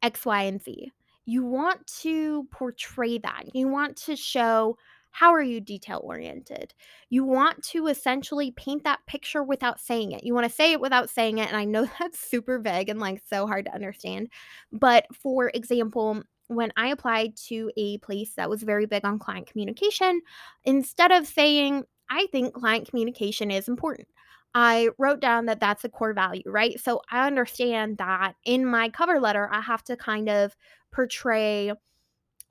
X, 0.02 0.26
Y, 0.26 0.42
and 0.42 0.62
Z. 0.62 0.92
You 1.24 1.44
want 1.44 1.86
to 2.00 2.48
portray 2.50 3.18
that. 3.18 3.54
You 3.54 3.68
want 3.68 3.96
to 3.98 4.16
show 4.16 4.76
how 5.12 5.32
are 5.32 5.42
you 5.42 5.60
detail 5.60 6.00
oriented. 6.02 6.74
You 7.10 7.22
want 7.22 7.62
to 7.64 7.86
essentially 7.86 8.50
paint 8.52 8.82
that 8.84 9.04
picture 9.06 9.42
without 9.42 9.78
saying 9.78 10.12
it. 10.12 10.24
You 10.24 10.34
want 10.34 10.48
to 10.48 10.54
say 10.54 10.72
it 10.72 10.80
without 10.80 11.10
saying 11.10 11.38
it. 11.38 11.48
And 11.48 11.56
I 11.56 11.64
know 11.64 11.86
that's 12.00 12.18
super 12.18 12.58
vague 12.58 12.88
and 12.88 12.98
like 12.98 13.22
so 13.28 13.46
hard 13.46 13.66
to 13.66 13.74
understand. 13.74 14.30
But 14.72 15.06
for 15.14 15.50
example, 15.54 16.22
when 16.48 16.72
I 16.76 16.88
applied 16.88 17.36
to 17.48 17.70
a 17.76 17.98
place 17.98 18.34
that 18.34 18.50
was 18.50 18.62
very 18.62 18.86
big 18.86 19.04
on 19.04 19.18
client 19.18 19.46
communication, 19.46 20.20
instead 20.64 21.12
of 21.12 21.26
saying, 21.26 21.84
I 22.10 22.26
think 22.32 22.54
client 22.54 22.88
communication 22.88 23.50
is 23.50 23.68
important. 23.68 24.08
I 24.54 24.90
wrote 24.98 25.20
down 25.20 25.46
that 25.46 25.60
that's 25.60 25.84
a 25.84 25.88
core 25.88 26.12
value, 26.12 26.42
right? 26.46 26.78
So 26.78 27.00
I 27.10 27.26
understand 27.26 27.98
that 27.98 28.34
in 28.44 28.66
my 28.66 28.88
cover 28.90 29.18
letter, 29.20 29.48
I 29.50 29.60
have 29.60 29.82
to 29.84 29.96
kind 29.96 30.28
of 30.28 30.56
portray 30.92 31.72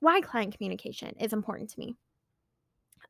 why 0.00 0.20
client 0.20 0.56
communication 0.56 1.14
is 1.20 1.32
important 1.32 1.70
to 1.70 1.78
me. 1.78 1.96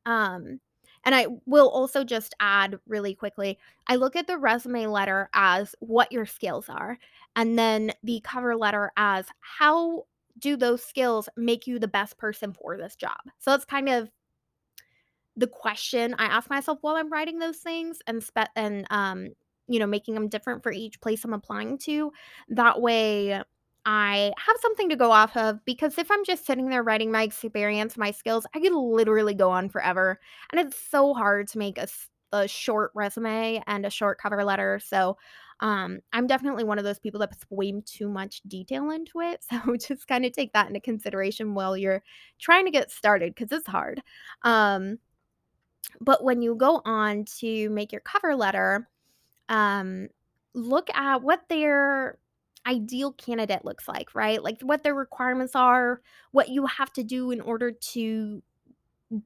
Um, 0.05 0.59
and 1.05 1.13
I 1.15 1.27
will 1.45 1.69
also 1.69 2.03
just 2.03 2.33
add 2.39 2.79
really 2.87 3.13
quickly 3.13 3.57
I 3.87 3.95
look 3.95 4.15
at 4.15 4.27
the 4.27 4.37
resume 4.37 4.87
letter 4.87 5.29
as 5.33 5.75
what 5.79 6.11
your 6.11 6.25
skills 6.25 6.69
are, 6.69 6.97
and 7.35 7.57
then 7.57 7.91
the 8.03 8.21
cover 8.23 8.55
letter 8.55 8.91
as 8.95 9.25
how 9.41 10.05
do 10.39 10.55
those 10.55 10.83
skills 10.83 11.29
make 11.35 11.67
you 11.67 11.79
the 11.79 11.87
best 11.87 12.17
person 12.17 12.53
for 12.53 12.77
this 12.77 12.95
job. 12.95 13.17
So 13.39 13.53
it's 13.53 13.65
kind 13.65 13.89
of 13.89 14.09
the 15.35 15.47
question 15.47 16.15
I 16.19 16.25
ask 16.25 16.49
myself 16.49 16.79
while 16.81 16.95
I'm 16.95 17.11
writing 17.11 17.39
those 17.39 17.57
things 17.57 17.99
and 18.07 18.23
spe 18.23 18.39
and, 18.55 18.85
um, 18.91 19.29
you 19.67 19.79
know, 19.79 19.87
making 19.87 20.13
them 20.13 20.27
different 20.29 20.61
for 20.63 20.71
each 20.71 20.99
place 21.01 21.23
I'm 21.23 21.33
applying 21.33 21.77
to. 21.79 22.11
That 22.49 22.81
way, 22.81 23.41
I 23.85 24.31
have 24.37 24.55
something 24.61 24.89
to 24.89 24.95
go 24.95 25.11
off 25.11 25.35
of 25.35 25.63
because 25.65 25.97
if 25.97 26.09
I'm 26.11 26.23
just 26.25 26.45
sitting 26.45 26.69
there 26.69 26.83
writing 26.83 27.11
my 27.11 27.23
experience, 27.23 27.97
my 27.97 28.11
skills, 28.11 28.45
I 28.55 28.59
could 28.59 28.73
literally 28.73 29.33
go 29.33 29.49
on 29.51 29.69
forever, 29.69 30.19
and 30.51 30.61
it's 30.61 30.77
so 30.77 31.13
hard 31.13 31.47
to 31.49 31.57
make 31.57 31.77
a, 31.77 31.87
a 32.31 32.47
short 32.47 32.91
resume 32.95 33.61
and 33.67 33.85
a 33.85 33.89
short 33.89 34.19
cover 34.19 34.43
letter, 34.43 34.79
so, 34.83 35.17
um, 35.59 35.99
I'm 36.11 36.27
definitely 36.27 36.63
one 36.63 36.77
of 36.79 36.83
those 36.83 36.99
people 36.99 37.19
that 37.19 37.29
puts 37.29 37.45
way 37.49 37.73
too 37.85 38.09
much 38.09 38.41
detail 38.47 38.89
into 38.91 39.19
it, 39.21 39.43
so 39.49 39.75
just 39.75 40.07
kinda 40.07 40.29
take 40.29 40.53
that 40.53 40.67
into 40.67 40.79
consideration 40.79 41.53
while 41.53 41.77
you're 41.77 42.03
trying 42.39 42.65
to 42.65 42.71
get 42.71 42.91
started 42.91 43.35
because 43.35 43.51
it's 43.51 43.67
hard. 43.67 44.01
Um 44.43 44.99
but 46.01 46.23
when 46.23 46.41
you 46.41 46.55
go 46.55 46.81
on 46.85 47.25
to 47.39 47.69
make 47.69 47.91
your 47.91 48.01
cover 48.01 48.35
letter, 48.35 48.87
um, 49.49 50.07
look 50.53 50.89
at 50.95 51.21
what 51.21 51.41
their 51.49 52.17
ideal 52.65 53.11
candidate 53.13 53.65
looks 53.65 53.87
like, 53.87 54.15
right? 54.15 54.41
Like 54.41 54.61
what 54.61 54.83
their 54.83 54.95
requirements 54.95 55.55
are, 55.55 56.01
what 56.31 56.49
you 56.49 56.65
have 56.65 56.91
to 56.93 57.03
do 57.03 57.31
in 57.31 57.41
order 57.41 57.71
to 57.71 58.41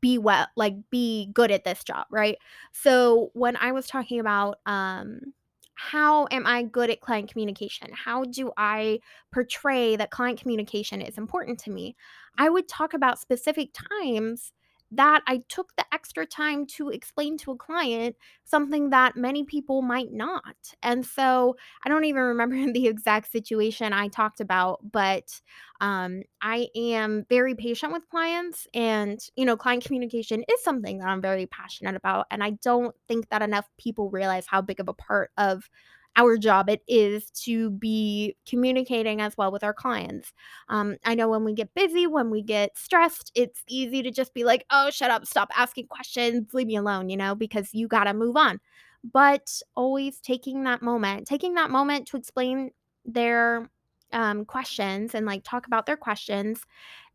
be 0.01 0.17
well, 0.17 0.47
like 0.55 0.75
be 0.89 1.29
good 1.33 1.51
at 1.51 1.63
this 1.63 1.83
job, 1.83 2.07
right? 2.09 2.37
So 2.71 3.31
when 3.33 3.55
I 3.57 3.71
was 3.71 3.87
talking 3.87 4.19
about 4.19 4.59
um 4.65 5.33
how 5.75 6.27
am 6.31 6.47
I 6.47 6.63
good 6.63 6.89
at 6.89 7.01
client 7.01 7.29
communication? 7.31 7.89
How 7.93 8.23
do 8.23 8.51
I 8.57 8.99
portray 9.31 9.95
that 9.95 10.09
client 10.09 10.41
communication 10.41 11.01
is 11.01 11.19
important 11.19 11.59
to 11.59 11.71
me? 11.71 11.95
I 12.35 12.49
would 12.49 12.67
talk 12.67 12.95
about 12.95 13.19
specific 13.19 13.69
times 13.73 14.51
that 14.91 15.21
I 15.27 15.43
took 15.49 15.75
the 15.75 15.85
extra 15.93 16.25
time 16.25 16.65
to 16.77 16.89
explain 16.89 17.37
to 17.39 17.51
a 17.51 17.57
client 17.57 18.15
something 18.45 18.91
that 18.91 19.17
many 19.17 19.43
people 19.43 19.81
might 19.81 20.13
not. 20.13 20.55
And 20.81 21.05
so 21.05 21.57
I 21.83 21.89
don't 21.89 22.05
even 22.05 22.21
remember 22.21 22.55
the 22.71 22.87
exact 22.87 23.31
situation 23.31 23.91
I 23.93 24.07
talked 24.07 24.39
about, 24.39 24.79
but 24.91 25.41
um, 25.81 26.23
I 26.41 26.69
am 26.75 27.25
very 27.29 27.53
patient 27.55 27.91
with 27.91 28.09
clients. 28.09 28.67
And, 28.73 29.19
you 29.35 29.45
know, 29.45 29.57
client 29.57 29.83
communication 29.83 30.43
is 30.49 30.63
something 30.63 30.99
that 30.99 31.07
I'm 31.07 31.21
very 31.21 31.45
passionate 31.45 31.95
about. 31.95 32.27
And 32.31 32.43
I 32.43 32.51
don't 32.63 32.95
think 33.07 33.29
that 33.29 33.41
enough 33.41 33.65
people 33.77 34.09
realize 34.09 34.45
how 34.47 34.61
big 34.61 34.79
of 34.79 34.87
a 34.87 34.93
part 34.93 35.31
of 35.37 35.69
our 36.15 36.37
job 36.37 36.69
it 36.69 36.81
is 36.87 37.29
to 37.31 37.69
be 37.71 38.35
communicating 38.47 39.21
as 39.21 39.37
well 39.37 39.51
with 39.51 39.63
our 39.63 39.73
clients. 39.73 40.33
Um, 40.69 40.97
I 41.05 41.13
know 41.13 41.29
when 41.29 41.43
we 41.43 41.53
get 41.53 41.73
busy, 41.75 42.07
when 42.07 42.29
we 42.29 42.41
get 42.41 42.77
stressed, 42.77 43.31
it's 43.35 43.63
easy 43.67 44.01
to 44.01 44.11
just 44.11 44.33
be 44.33 44.43
like, 44.43 44.65
oh, 44.71 44.89
shut 44.89 45.11
up, 45.11 45.25
stop 45.27 45.49
asking 45.55 45.87
questions, 45.87 46.53
leave 46.53 46.67
me 46.67 46.75
alone, 46.75 47.09
you 47.09 47.17
know, 47.17 47.35
because 47.35 47.73
you 47.73 47.87
got 47.87 48.05
to 48.05 48.13
move 48.13 48.35
on. 48.35 48.59
But 49.03 49.61
always 49.75 50.19
taking 50.19 50.63
that 50.63 50.81
moment, 50.81 51.27
taking 51.27 51.53
that 51.53 51.69
moment 51.69 52.07
to 52.07 52.17
explain 52.17 52.71
their 53.05 53.69
um, 54.11 54.45
questions 54.45 55.13
and 55.13 55.25
like 55.25 55.43
talk 55.43 55.67
about 55.67 55.85
their 55.85 55.97
questions 55.97 56.61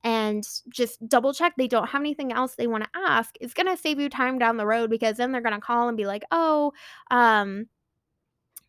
and 0.04 0.46
just 0.68 1.06
double 1.08 1.32
check 1.32 1.54
they 1.56 1.68
don't 1.68 1.88
have 1.88 2.00
anything 2.00 2.32
else 2.32 2.54
they 2.54 2.66
want 2.66 2.84
to 2.84 2.90
ask 2.94 3.36
is 3.40 3.54
going 3.54 3.68
to 3.68 3.80
save 3.80 4.00
you 4.00 4.08
time 4.08 4.38
down 4.38 4.56
the 4.56 4.66
road 4.66 4.90
because 4.90 5.16
then 5.16 5.32
they're 5.32 5.40
going 5.40 5.54
to 5.54 5.60
call 5.60 5.88
and 5.88 5.96
be 5.96 6.06
like, 6.06 6.24
oh, 6.32 6.72
um, 7.10 7.66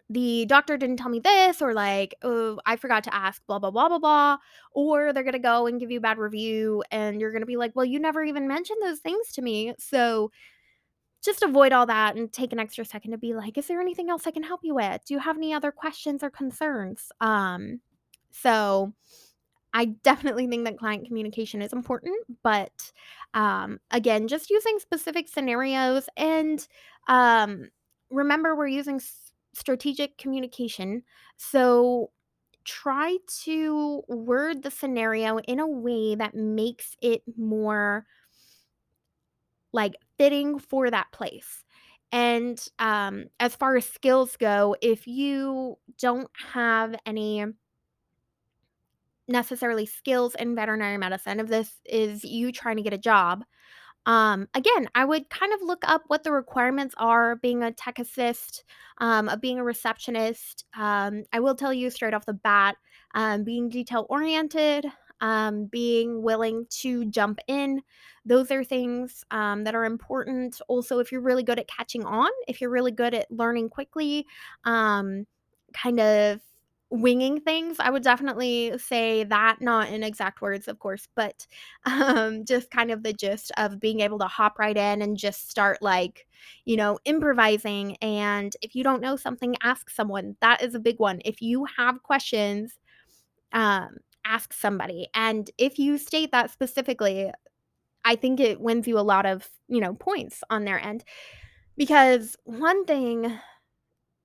the 0.10 0.46
doctor 0.46 0.78
didn't 0.78 0.98
tell 0.98 1.10
me 1.10 1.20
this 1.20 1.62
or 1.62 1.74
like 1.74 2.14
oh 2.24 2.60
i 2.66 2.76
forgot 2.76 3.04
to 3.04 3.14
ask 3.14 3.42
blah 3.48 3.58
blah 3.58 3.72
blah 3.72 3.88
blah 3.88 4.00
blah 4.00 4.38
or 4.74 5.14
they're 5.14 5.24
gonna 5.24 5.40
go 5.40 5.66
and 5.66 5.80
give 5.80 5.92
you 5.92 5.98
a 5.98 6.02
bad 6.02 6.18
review 6.18 6.84
and 6.92 7.22
you're 7.22 7.32
gonna 7.32 7.46
be 7.46 7.58
like 7.58 7.72
well 7.76 7.86
you 7.86 8.00
never 8.00 8.24
even 8.24 8.48
mentioned 8.48 8.80
those 8.84 9.00
things 9.00 9.32
to 9.32 9.42
me. 9.42 9.74
So 9.80 10.32
just 11.24 11.42
avoid 11.42 11.72
all 11.72 11.86
that 11.86 12.18
and 12.18 12.32
take 12.34 12.52
an 12.52 12.60
extra 12.60 12.84
second 12.84 13.12
to 13.12 13.18
be 13.18 13.34
like 13.34 13.58
is 13.58 13.68
there 13.68 13.80
anything 13.80 14.10
else 14.10 14.28
i 14.28 14.32
can 14.32 14.44
help 14.44 14.60
you 14.64 14.76
with? 14.76 15.02
Do 15.06 15.14
you 15.14 15.20
have 15.20 15.38
any 15.38 15.54
other 15.54 15.72
questions 15.72 16.24
or 16.24 16.30
concerns? 16.30 17.12
Um 17.22 17.80
so 18.32 18.94
i 19.74 19.86
definitely 19.86 20.48
think 20.48 20.66
that 20.66 20.78
client 20.78 21.06
communication 21.08 21.62
is 21.62 21.74
important 21.74 22.16
but 22.44 22.92
um 23.34 23.80
again 23.92 24.28
just 24.28 24.50
using 24.50 24.80
specific 24.80 25.28
scenarios 25.28 26.10
and 26.18 26.68
um 27.08 27.70
remember 28.10 28.56
we're 28.56 28.68
using 28.68 29.00
strategic 29.54 30.18
communication. 30.18 31.04
So 31.38 32.12
try 32.66 33.18
to 33.44 34.04
word 34.08 34.64
the 34.64 34.72
scenario 34.72 35.40
in 35.40 35.60
a 35.60 35.68
way 35.68 36.16
that 36.16 36.36
makes 36.36 36.96
it 37.02 37.22
more 37.38 38.06
like 39.72 39.96
fitting 40.18 40.60
for 40.60 40.90
that 40.90 41.12
place. 41.12 41.64
And 42.12 42.64
um, 42.78 43.26
as 43.40 43.56
far 43.56 43.76
as 43.76 43.86
skills 43.86 44.38
go, 44.38 44.76
if 44.82 45.08
you 45.08 45.78
don't 46.00 46.30
have 46.54 46.96
any 47.06 47.46
necessarily 49.28 49.86
skills 49.86 50.36
in 50.36 50.56
veterinary 50.56 50.98
medicine, 50.98 51.40
if 51.40 51.48
this 51.48 51.80
is 51.86 52.24
you 52.24 52.52
trying 52.52 52.78
to 52.78 52.84
get 52.84 52.94
a 52.94 52.98
job, 52.98 53.44
um, 54.06 54.48
again, 54.54 54.88
I 54.96 55.06
would 55.06 55.30
kind 55.30 55.54
of 55.54 55.62
look 55.62 55.84
up 55.88 56.04
what 56.08 56.24
the 56.24 56.32
requirements 56.32 56.94
are 56.98 57.38
being 57.38 57.64
a 57.64 57.72
tech 57.72 58.00
assist, 58.00 58.64
um, 58.98 59.30
of 59.30 59.42
being 59.42 59.60
a 59.60 59.64
receptionist. 59.64 60.66
Um, 60.78 61.24
I 61.32 61.40
will 61.40 61.56
tell 61.56 61.74
you 61.74 61.90
straight 61.90 62.14
off 62.14 62.26
the 62.26 62.34
bat, 62.34 62.76
um, 63.16 63.44
being 63.44 63.70
detail 63.70 64.06
oriented, 64.10 64.86
um, 65.22 65.66
being 65.66 66.22
willing 66.22 66.66
to 66.82 67.06
jump 67.06 67.40
in. 67.48 67.82
Those 68.26 68.52
are 68.52 68.64
things 68.64 69.24
um, 69.32 69.64
that 69.64 69.76
are 69.76 69.86
important. 69.86 70.60
Also, 70.68 71.00
if 71.00 71.12
you're 71.12 71.22
really 71.22 71.44
good 71.44 71.60
at 71.60 71.68
catching 71.68 72.04
on, 72.04 72.30
if 72.48 72.60
you're 72.60 72.70
really 72.70 72.92
good 72.92 73.14
at 73.14 73.32
learning 73.32 73.70
quickly, 73.70 74.26
um, 74.66 75.26
kind 75.74 76.00
of 76.00 76.42
winging 76.94 77.42
things. 77.42 77.78
I 77.80 77.90
would 77.90 78.04
definitely 78.04 78.78
say 78.78 79.24
that, 79.24 79.60
not 79.60 79.90
in 79.90 80.04
exact 80.04 80.42
words, 80.42 80.68
of 80.68 80.78
course, 80.78 81.08
but 81.16 81.48
um, 81.86 82.46
just 82.46 82.70
kind 82.70 82.92
of 82.92 83.02
the 83.02 83.14
gist 83.14 83.52
of 83.58 83.80
being 83.80 84.00
able 84.02 84.20
to 84.20 84.28
hop 84.28 84.60
right 84.60 84.78
in 84.78 85.02
and 85.02 85.18
just 85.18 85.50
start 85.50 85.82
like, 85.82 86.28
you 86.66 86.78
know, 86.78 87.00
improvising. 87.04 87.98
And 87.98 88.56
if 88.62 88.76
you 88.76 88.84
don't 88.84 89.02
know 89.02 89.16
something, 89.16 89.56
ask 89.64 89.90
someone. 89.90 90.36
That 90.40 90.62
is 90.62 90.76
a 90.76 90.80
big 90.80 91.00
one. 91.00 91.20
If 91.26 91.42
you 91.42 91.66
have 91.78 92.04
questions, 92.04 92.78
um, 93.54 93.98
ask 94.24 94.54
somebody. 94.54 95.08
And 95.16 95.50
if 95.58 95.80
you 95.80 95.98
state 95.98 96.32
that 96.32 96.52
specifically, 96.52 97.32
I 98.06 98.16
think 98.16 98.40
it 98.40 98.62
wins 98.62 98.88
you 98.88 99.00
a 99.00 99.02
lot 99.02 99.26
of, 99.26 99.50
you 99.68 99.82
know, 99.82 99.96
points 99.96 100.44
on 100.52 100.66
their 100.66 100.80
end. 100.80 101.04
Because 101.76 102.36
one 102.44 102.86
thing 102.86 103.40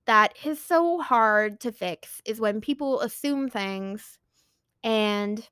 that 0.09 0.33
is 0.43 0.59
so 0.59 0.97
hard 0.97 1.59
to 1.59 1.71
fix 1.71 2.19
is 2.25 2.39
when 2.39 2.59
people 2.61 2.99
assume 3.01 3.47
things 3.47 4.17
and 4.83 5.47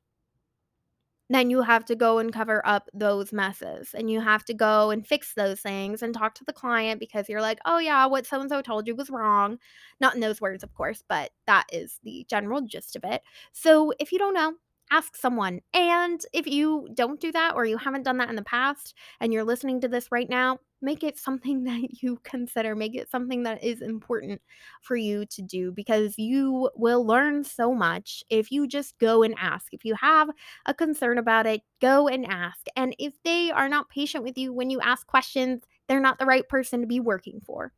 then 1.30 1.52
you 1.52 1.62
have 1.62 1.86
to 1.86 1.96
go 1.96 2.18
and 2.18 2.34
cover 2.34 2.66
up 2.66 2.90
those 2.92 3.32
messes 3.32 3.94
and 3.94 4.10
you 4.10 4.20
have 4.20 4.44
to 4.46 4.56
go 4.56 4.90
and 4.90 5.06
fix 5.06 5.36
those 5.36 5.60
things 5.60 6.02
and 6.02 6.12
talk 6.12 6.34
to 6.34 6.44
the 6.44 6.54
client 6.54 7.00
because 7.00 7.30
you're 7.30 7.40
like, 7.40 7.60
oh, 7.66 7.78
yeah, 7.78 8.08
what 8.08 8.26
so 8.26 8.42
and 8.42 8.50
so 8.50 8.64
told 8.64 8.88
you 8.88 8.96
was 8.96 9.12
wrong. 9.12 9.60
Not 10.02 10.16
in 10.16 10.22
those 10.22 10.42
words, 10.42 10.64
of 10.64 10.74
course, 10.74 11.04
but 11.08 11.30
that 11.46 11.66
is 11.72 12.00
the 12.02 12.26
general 12.28 12.62
gist 12.62 12.96
of 12.96 13.04
it. 13.04 13.22
So 13.54 13.94
if 14.00 14.12
you 14.12 14.18
don't 14.18 14.34
know, 14.34 14.54
ask 14.90 15.16
someone. 15.16 15.62
And 15.72 16.20
if 16.34 16.48
you 16.48 16.88
don't 16.96 17.22
do 17.22 17.32
that 17.32 17.54
or 17.54 17.64
you 17.66 17.78
haven't 17.78 18.06
done 18.06 18.18
that 18.18 18.30
in 18.32 18.36
the 18.36 18.42
past 18.42 18.96
and 19.20 19.32
you're 19.32 19.44
listening 19.44 19.82
to 19.82 19.88
this 19.88 20.12
right 20.12 20.28
now, 20.28 20.58
make 20.82 21.04
it 21.04 21.18
something 21.18 21.64
that 21.66 22.02
you 22.02 22.20
consider, 22.24 22.76
make 22.76 22.96
it 22.96 23.10
something 23.10 23.44
that 23.44 23.64
is 23.64 23.82
important 23.82 24.42
for 24.82 24.96
you 24.96 25.26
to 25.28 25.42
do 25.42 25.72
because 25.72 26.18
you 26.18 26.70
will 26.76 27.06
learn 27.06 27.44
so 27.44 27.74
much 27.74 28.24
if 28.30 28.52
you 28.52 28.68
just 28.68 28.98
go 29.00 29.24
and 29.24 29.36
ask. 29.38 29.74
If 29.74 29.86
you 29.86 29.96
have 29.96 30.30
a 30.66 30.74
concern 30.74 31.18
about 31.18 31.46
it, 31.46 31.62
go 31.82 32.08
and 32.08 32.26
ask. 32.26 32.66
And 32.76 32.96
if 33.00 33.14
they 33.24 33.52
are 33.52 33.70
not 33.70 33.90
patient 33.90 34.24
with 34.24 34.38
you 34.38 34.54
when 34.54 34.70
you 34.70 34.80
ask 34.82 35.08
questions, 35.08 35.64
they're 35.88 36.00
not 36.00 36.20
the 36.20 36.26
right 36.26 36.48
person 36.48 36.82
to 36.82 36.88
be 36.88 37.00
working 37.00 37.42
for. 37.46 37.72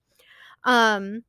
Um 0.64 1.24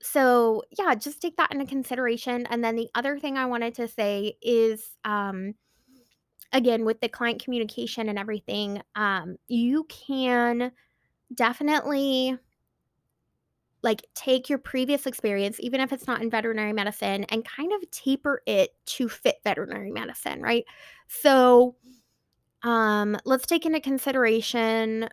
so 0.00 0.62
yeah, 0.78 0.94
just 0.94 1.20
take 1.20 1.36
that 1.36 1.52
into 1.52 1.66
consideration. 1.66 2.46
And 2.46 2.62
then 2.62 2.76
the 2.76 2.88
other 2.94 3.18
thing 3.18 3.36
I 3.36 3.46
wanted 3.46 3.74
to 3.76 3.88
say 3.88 4.36
is 4.42 4.96
um 5.04 5.54
again 6.52 6.84
with 6.84 7.00
the 7.00 7.08
client 7.08 7.42
communication 7.42 8.08
and 8.08 8.18
everything, 8.18 8.82
um, 8.94 9.36
you 9.48 9.84
can 9.84 10.72
definitely 11.34 12.36
like 13.82 14.06
take 14.14 14.48
your 14.48 14.58
previous 14.58 15.06
experience, 15.06 15.58
even 15.58 15.80
if 15.80 15.92
it's 15.92 16.06
not 16.06 16.22
in 16.22 16.30
veterinary 16.30 16.72
medicine, 16.72 17.24
and 17.24 17.44
kind 17.44 17.72
of 17.72 17.90
taper 17.90 18.42
it 18.46 18.74
to 18.86 19.08
fit 19.08 19.36
veterinary 19.42 19.90
medicine, 19.90 20.40
right? 20.40 20.64
So 21.08 21.76
um 22.64 23.16
let's 23.24 23.44
take 23.46 23.66
into 23.66 23.80
consideration 23.80 25.08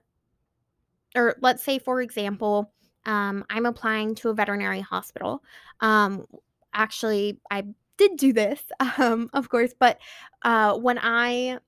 or 1.16 1.36
let's 1.42 1.64
say 1.64 1.80
for 1.80 2.00
example 2.00 2.72
um, 3.06 3.46
I'm 3.50 3.66
applying 3.66 4.16
to 4.16 4.30
a 4.30 4.34
veterinary 4.34 4.82
hospital. 4.82 5.44
Um, 5.80 6.26
actually, 6.74 7.40
I 7.50 7.64
did 8.00 8.18
do 8.18 8.34
this, 8.34 8.62
um, 8.98 9.30
of 9.34 9.50
course, 9.50 9.76
but 9.78 10.00
uh, 10.42 10.76
when 10.76 10.98
I 11.00 11.60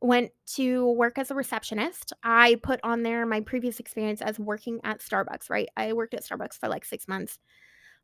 went 0.00 0.30
to 0.54 0.90
work 0.92 1.18
as 1.18 1.30
a 1.30 1.34
receptionist, 1.34 2.12
I 2.22 2.56
put 2.62 2.78
on 2.84 3.02
there 3.02 3.24
my 3.24 3.40
previous 3.40 3.80
experience 3.80 4.20
as 4.20 4.38
working 4.38 4.78
at 4.84 5.00
Starbucks, 5.00 5.48
right? 5.48 5.68
I 5.76 5.94
worked 5.94 6.14
at 6.14 6.22
Starbucks 6.22 6.60
for 6.60 6.68
like 6.68 6.84
six 6.84 7.08
months. 7.08 7.38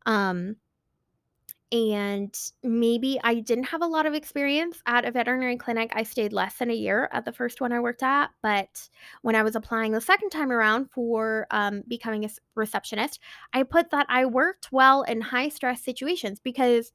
Um, 0.07 0.57
and 1.73 2.37
maybe 2.65 3.21
I 3.23 3.35
didn't 3.35 3.65
have 3.65 3.83
a 3.83 3.87
lot 3.87 4.07
of 4.07 4.15
experience 4.15 4.83
at 4.87 5.05
a 5.05 5.13
veterinary 5.13 5.57
clinic. 5.57 5.93
I 5.95 6.03
stayed 6.03 6.33
less 6.33 6.55
than 6.57 6.71
a 6.71 6.75
year 6.75 7.09
at 7.13 7.25
the 7.25 7.33
first 7.33 7.61
one 7.61 7.73
I 7.73 7.79
worked 7.79 8.03
at, 8.03 8.31
but 8.43 8.89
when 9.23 9.37
I 9.37 9.45
was 9.45 9.55
applying 9.55 9.93
the 9.93 10.01
second 10.01 10.31
time 10.31 10.51
around 10.51 10.91
for 10.91 11.47
um, 11.53 11.83
becoming 11.87 12.25
a 12.25 12.31
receptionist, 12.57 13.21
I 13.53 13.63
put 13.63 13.91
that 13.91 14.07
I 14.09 14.27
worked 14.27 14.73
well 14.73 15.03
in 15.03 15.21
high 15.21 15.49
stress 15.49 15.81
situations 15.81 16.41
because 16.41 16.93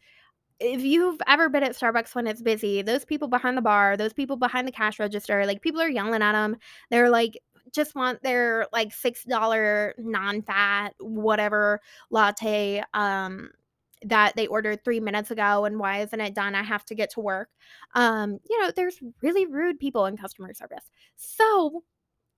if 0.60 0.82
you've 0.82 1.20
ever 1.28 1.50
been 1.50 1.64
at 1.64 1.76
Starbucks 1.76 2.16
when 2.16 2.28
it's 2.28 2.42
busy, 2.42 2.82
those 2.82 3.06
people 3.06 3.28
behind 3.28 3.58
the 3.58 3.62
bar, 3.62 3.98
those 3.98 4.14
people 4.14 4.38
behind 4.38 4.68
the 4.68 4.72
cash 4.72 5.00
register, 5.00 5.46
like 5.46 5.62
people 5.62 5.82
are 5.82 5.90
yelling 5.90 6.22
at 6.22 6.34
them. 6.34 6.58
They're 6.92 7.10
like, 7.10 7.38
just 7.74 7.96
want 7.96 8.22
their 8.24 8.68
like 8.72 8.94
$6 8.94 9.94
non-fat 9.98 10.94
whatever 11.00 11.82
latte 12.12 12.84
um 12.94 13.50
that 14.04 14.36
they 14.36 14.46
ordered 14.48 14.84
three 14.84 15.00
minutes 15.00 15.32
ago 15.32 15.66
and 15.66 15.80
why 15.80 16.02
isn't 16.02 16.22
it 16.22 16.36
done? 16.36 16.54
I 16.54 16.62
have 16.64 16.86
to 16.86 16.96
get 16.96 17.10
to 17.12 17.22
work. 17.22 17.50
Um, 17.96 18.40
you 18.50 18.62
know, 18.62 18.72
there's 18.76 19.00
really 19.22 19.46
rude 19.48 19.80
people 19.80 20.06
in 20.06 20.16
customer 20.18 20.54
service. 20.54 20.92
So 21.16 21.84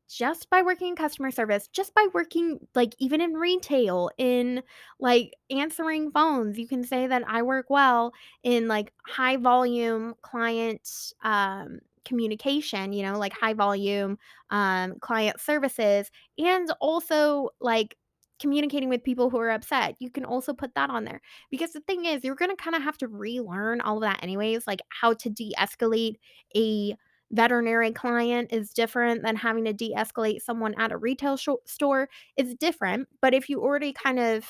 just 0.09 0.49
by 0.49 0.61
working 0.61 0.89
in 0.89 0.95
customer 0.95 1.31
service, 1.31 1.67
just 1.67 1.93
by 1.93 2.07
working 2.13 2.59
like 2.75 2.95
even 2.99 3.21
in 3.21 3.33
retail, 3.33 4.09
in 4.17 4.63
like 4.99 5.33
answering 5.49 6.11
phones, 6.11 6.57
you 6.57 6.67
can 6.67 6.83
say 6.83 7.07
that 7.07 7.23
I 7.27 7.41
work 7.43 7.69
well 7.69 8.13
in 8.43 8.67
like 8.67 8.93
high 9.05 9.37
volume 9.37 10.15
client 10.21 11.13
um 11.23 11.79
communication, 12.05 12.93
you 12.93 13.03
know, 13.03 13.17
like 13.19 13.33
high 13.33 13.53
volume 13.53 14.17
um, 14.49 14.97
client 14.99 15.39
services, 15.41 16.09
and 16.37 16.71
also 16.79 17.49
like 17.59 17.97
communicating 18.39 18.87
with 18.87 19.03
people 19.03 19.29
who 19.29 19.37
are 19.39 19.49
upset. 19.49 19.95
You 19.99 20.09
can 20.11 20.23
also 20.23 20.53
put 20.53 20.73
that 20.75 20.89
on 20.89 21.03
there 21.05 21.21
because 21.51 21.73
the 21.73 21.81
thing 21.81 22.05
is, 22.05 22.23
you're 22.23 22.35
going 22.35 22.51
to 22.51 22.55
kind 22.55 22.75
of 22.75 22.83
have 22.83 22.97
to 22.99 23.07
relearn 23.07 23.81
all 23.81 23.97
of 23.97 24.03
that, 24.03 24.23
anyways, 24.23 24.67
like 24.67 24.79
how 24.89 25.13
to 25.15 25.29
de 25.29 25.53
escalate 25.57 26.15
a 26.55 26.95
veterinary 27.31 27.91
client 27.91 28.49
is 28.53 28.71
different 28.71 29.23
than 29.23 29.35
having 29.35 29.65
to 29.65 29.73
de 29.73 29.93
escalate 29.95 30.41
someone 30.41 30.73
at 30.77 30.91
a 30.91 30.97
retail 30.97 31.37
sho- 31.37 31.61
store. 31.65 32.09
is 32.37 32.55
different. 32.55 33.07
But 33.21 33.33
if 33.33 33.49
you 33.49 33.61
already 33.61 33.93
kind 33.93 34.19
of 34.19 34.45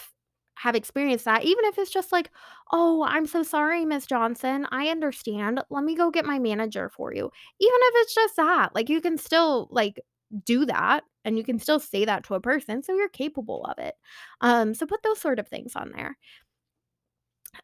have 0.56 0.76
experienced 0.76 1.26
that, 1.26 1.44
even 1.46 1.66
if 1.66 1.78
it's 1.78 1.92
just 1.92 2.12
like, 2.12 2.32
oh, 2.72 3.04
I'm 3.08 3.28
so 3.28 3.44
sorry, 3.44 3.86
Miss 3.86 4.06
Johnson. 4.08 4.66
I 4.72 4.88
understand. 4.88 5.62
Let 5.70 5.84
me 5.84 5.96
go 5.96 6.10
get 6.10 6.26
my 6.26 6.40
manager 6.40 6.90
for 6.90 7.14
you. 7.14 7.26
Even 7.60 7.80
if 7.82 7.94
it's 7.98 8.16
just 8.16 8.36
that, 8.38 8.74
like 8.74 8.90
you 8.90 9.02
can 9.02 9.18
still 9.18 9.68
like 9.72 10.00
do 10.46 10.66
that 10.66 11.04
and 11.26 11.38
you 11.38 11.44
can 11.44 11.60
still 11.60 11.80
say 11.80 12.04
that 12.06 12.24
to 12.26 12.34
a 12.36 12.42
person 12.42 12.84
so 12.84 12.94
you're 12.94 13.08
capable 13.08 13.64
of 13.66 13.80
it 13.80 13.96
um 14.42 14.74
so 14.74 14.86
put 14.86 15.02
those 15.04 15.20
sort 15.22 15.40
of 15.40 15.48
things 15.48 15.74
on 15.76 15.90
there 15.96 16.18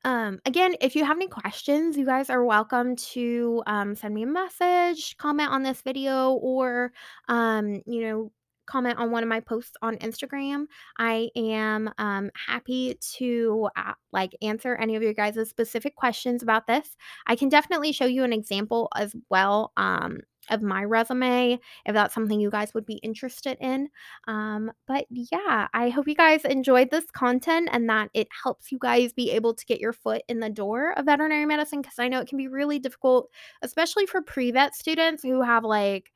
um, 0.03 0.39
again, 0.45 0.75
if 0.82 0.95
you 0.95 1.06
have 1.06 1.17
any 1.17 1.27
questions, 1.27 1.97
you 1.97 2.06
guys 2.06 2.29
are 2.29 2.43
welcome 2.43 2.95
to 2.95 3.63
um, 3.67 3.95
send 3.95 4.13
me 4.13 4.23
a 4.23 4.27
message, 4.27 5.17
comment 5.17 5.49
on 5.49 5.63
this 5.63 5.82
video, 5.82 6.34
or 6.34 6.91
um, 7.27 7.82
you 7.86 8.01
know, 8.01 8.32
comment 8.65 8.97
on 8.97 9.12
one 9.12 9.23
of 9.23 9.29
my 9.29 9.39
posts 9.39 9.75
on 9.82 9.97
Instagram. 9.97 10.65
I 10.97 11.29
am 11.36 11.91
um, 11.97 12.32
happy 12.47 12.97
to 13.17 13.69
uh, 13.75 13.93
like 14.12 14.36
answer 14.41 14.75
any 14.75 14.95
of 14.95 15.03
your 15.03 15.13
guys' 15.13 15.49
specific 15.49 15.95
questions 15.95 16.43
about 16.43 16.67
this. 16.67 16.95
I 17.27 17.36
can 17.36 17.49
definitely 17.49 17.91
show 17.91 18.06
you 18.06 18.23
an 18.23 18.34
example 18.34 18.89
as 18.95 19.15
well. 19.29 19.71
Um, 19.77 20.19
of 20.49 20.62
my 20.62 20.84
resume 20.84 21.60
if 21.86 21.93
that's 21.93 22.13
something 22.13 22.39
you 22.39 22.49
guys 22.49 22.73
would 22.73 22.86
be 22.86 22.95
interested 22.95 23.58
in. 23.62 23.89
Um, 24.27 24.71
but 24.88 25.06
yeah, 25.10 25.67
I 25.73 25.89
hope 25.89 26.08
you 26.08 26.15
guys 26.15 26.45
enjoyed 26.45 26.91
this 26.91 27.06
content 27.12 27.69
and 27.71 27.89
that 27.89 28.10
it 28.13 28.27
helps 28.43 28.71
you 28.71 28.77
guys 28.79 29.13
be 29.13 29.32
able 29.32 29.53
to 29.53 29.65
get 29.65 29.79
your 29.79 29.93
foot 29.93 30.21
in 30.27 30.39
the 30.39 30.49
door 30.49 30.93
of 30.97 31.06
veterinary 31.06 31.45
medicine 31.45 31.82
because 31.82 31.99
I 31.99 32.08
know 32.08 32.19
it 32.19 32.27
can 32.27 32.38
be 32.38 32.47
really 32.47 32.79
difficult, 32.79 33.29
especially 33.62 34.06
for 34.06 34.21
pre 34.21 34.51
vet 34.51 34.75
students 34.75 35.23
who 35.23 35.41
have 35.41 35.63
like 35.63 36.12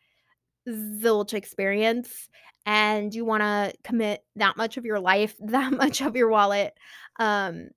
zilch 0.67 1.33
experience 1.33 2.29
and 2.65 3.15
you 3.15 3.23
want 3.23 3.41
to 3.41 3.73
commit 3.83 4.23
that 4.35 4.57
much 4.57 4.77
of 4.77 4.85
your 4.85 4.99
life, 4.99 5.35
that 5.39 5.71
much 5.73 6.01
of 6.01 6.15
your 6.15 6.29
wallet 6.29 6.73
um, 7.19 7.69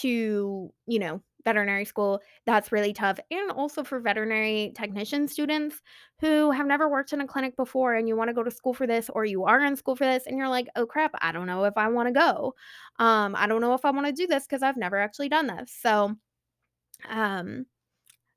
to, 0.00 0.72
you 0.86 0.98
know, 0.98 1.22
veterinary 1.46 1.86
school, 1.86 2.20
that's 2.46 2.72
really 2.72 2.92
tough. 2.92 3.18
And 3.30 3.50
also 3.52 3.84
for 3.84 4.00
veterinary 4.00 4.74
technician 4.76 5.28
students 5.28 5.82
who 6.20 6.50
have 6.52 6.66
never 6.66 6.90
worked 6.90 7.14
in 7.14 7.22
a 7.22 7.26
clinic 7.26 7.56
before 7.56 7.94
and 7.94 8.08
you 8.08 8.16
want 8.16 8.28
to 8.28 8.34
go 8.34 8.42
to 8.44 8.50
school 8.50 8.74
for 8.74 8.86
this 8.86 9.10
or 9.10 9.24
you 9.24 9.44
are 9.44 9.64
in 9.64 9.76
school 9.76 9.96
for 9.96 10.04
this 10.06 10.26
and 10.26 10.36
you're 10.38 10.50
like, 10.50 10.68
"Oh 10.76 10.86
crap, 10.86 11.12
I 11.22 11.32
don't 11.32 11.46
know 11.46 11.64
if 11.64 11.78
I 11.78 11.88
want 11.88 12.08
to 12.08 12.12
go. 12.12 12.54
Um 12.98 13.34
I 13.36 13.46
don't 13.46 13.62
know 13.62 13.74
if 13.74 13.84
I 13.86 13.90
want 13.92 14.06
to 14.08 14.12
do 14.12 14.26
this 14.26 14.44
because 14.46 14.62
I've 14.62 14.76
never 14.76 14.98
actually 14.98 15.30
done 15.30 15.46
this." 15.48 15.72
So, 15.72 16.16
um 17.08 17.66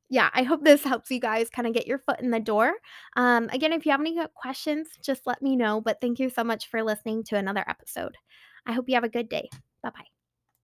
yeah, 0.10 0.30
I 0.34 0.44
hope 0.44 0.64
this 0.64 0.84
helps 0.86 1.12
you 1.12 1.20
guys 1.20 1.50
kind 1.50 1.68
of 1.68 1.74
get 1.74 1.88
your 1.88 2.00
foot 2.00 2.22
in 2.22 2.32
the 2.32 2.40
door. 2.40 2.74
Um, 3.16 3.50
again, 3.54 3.74
if 3.74 3.86
you 3.86 3.92
have 3.92 4.02
any 4.02 4.18
questions, 4.36 4.90
just 5.04 5.28
let 5.28 5.42
me 5.42 5.56
know. 5.56 5.82
But 5.82 6.02
thank 6.02 6.20
you 6.20 6.30
so 6.30 6.44
much 6.44 6.68
for 6.70 6.84
listening 6.84 7.24
to 7.26 7.38
another 7.38 7.66
episode. 7.68 8.16
I 8.66 8.74
hope 8.74 8.90
you 8.90 8.96
have 8.96 9.04
a 9.06 9.10
good 9.10 9.30
day. 9.30 9.50
Bye 9.84 9.92
bye. 9.92 10.19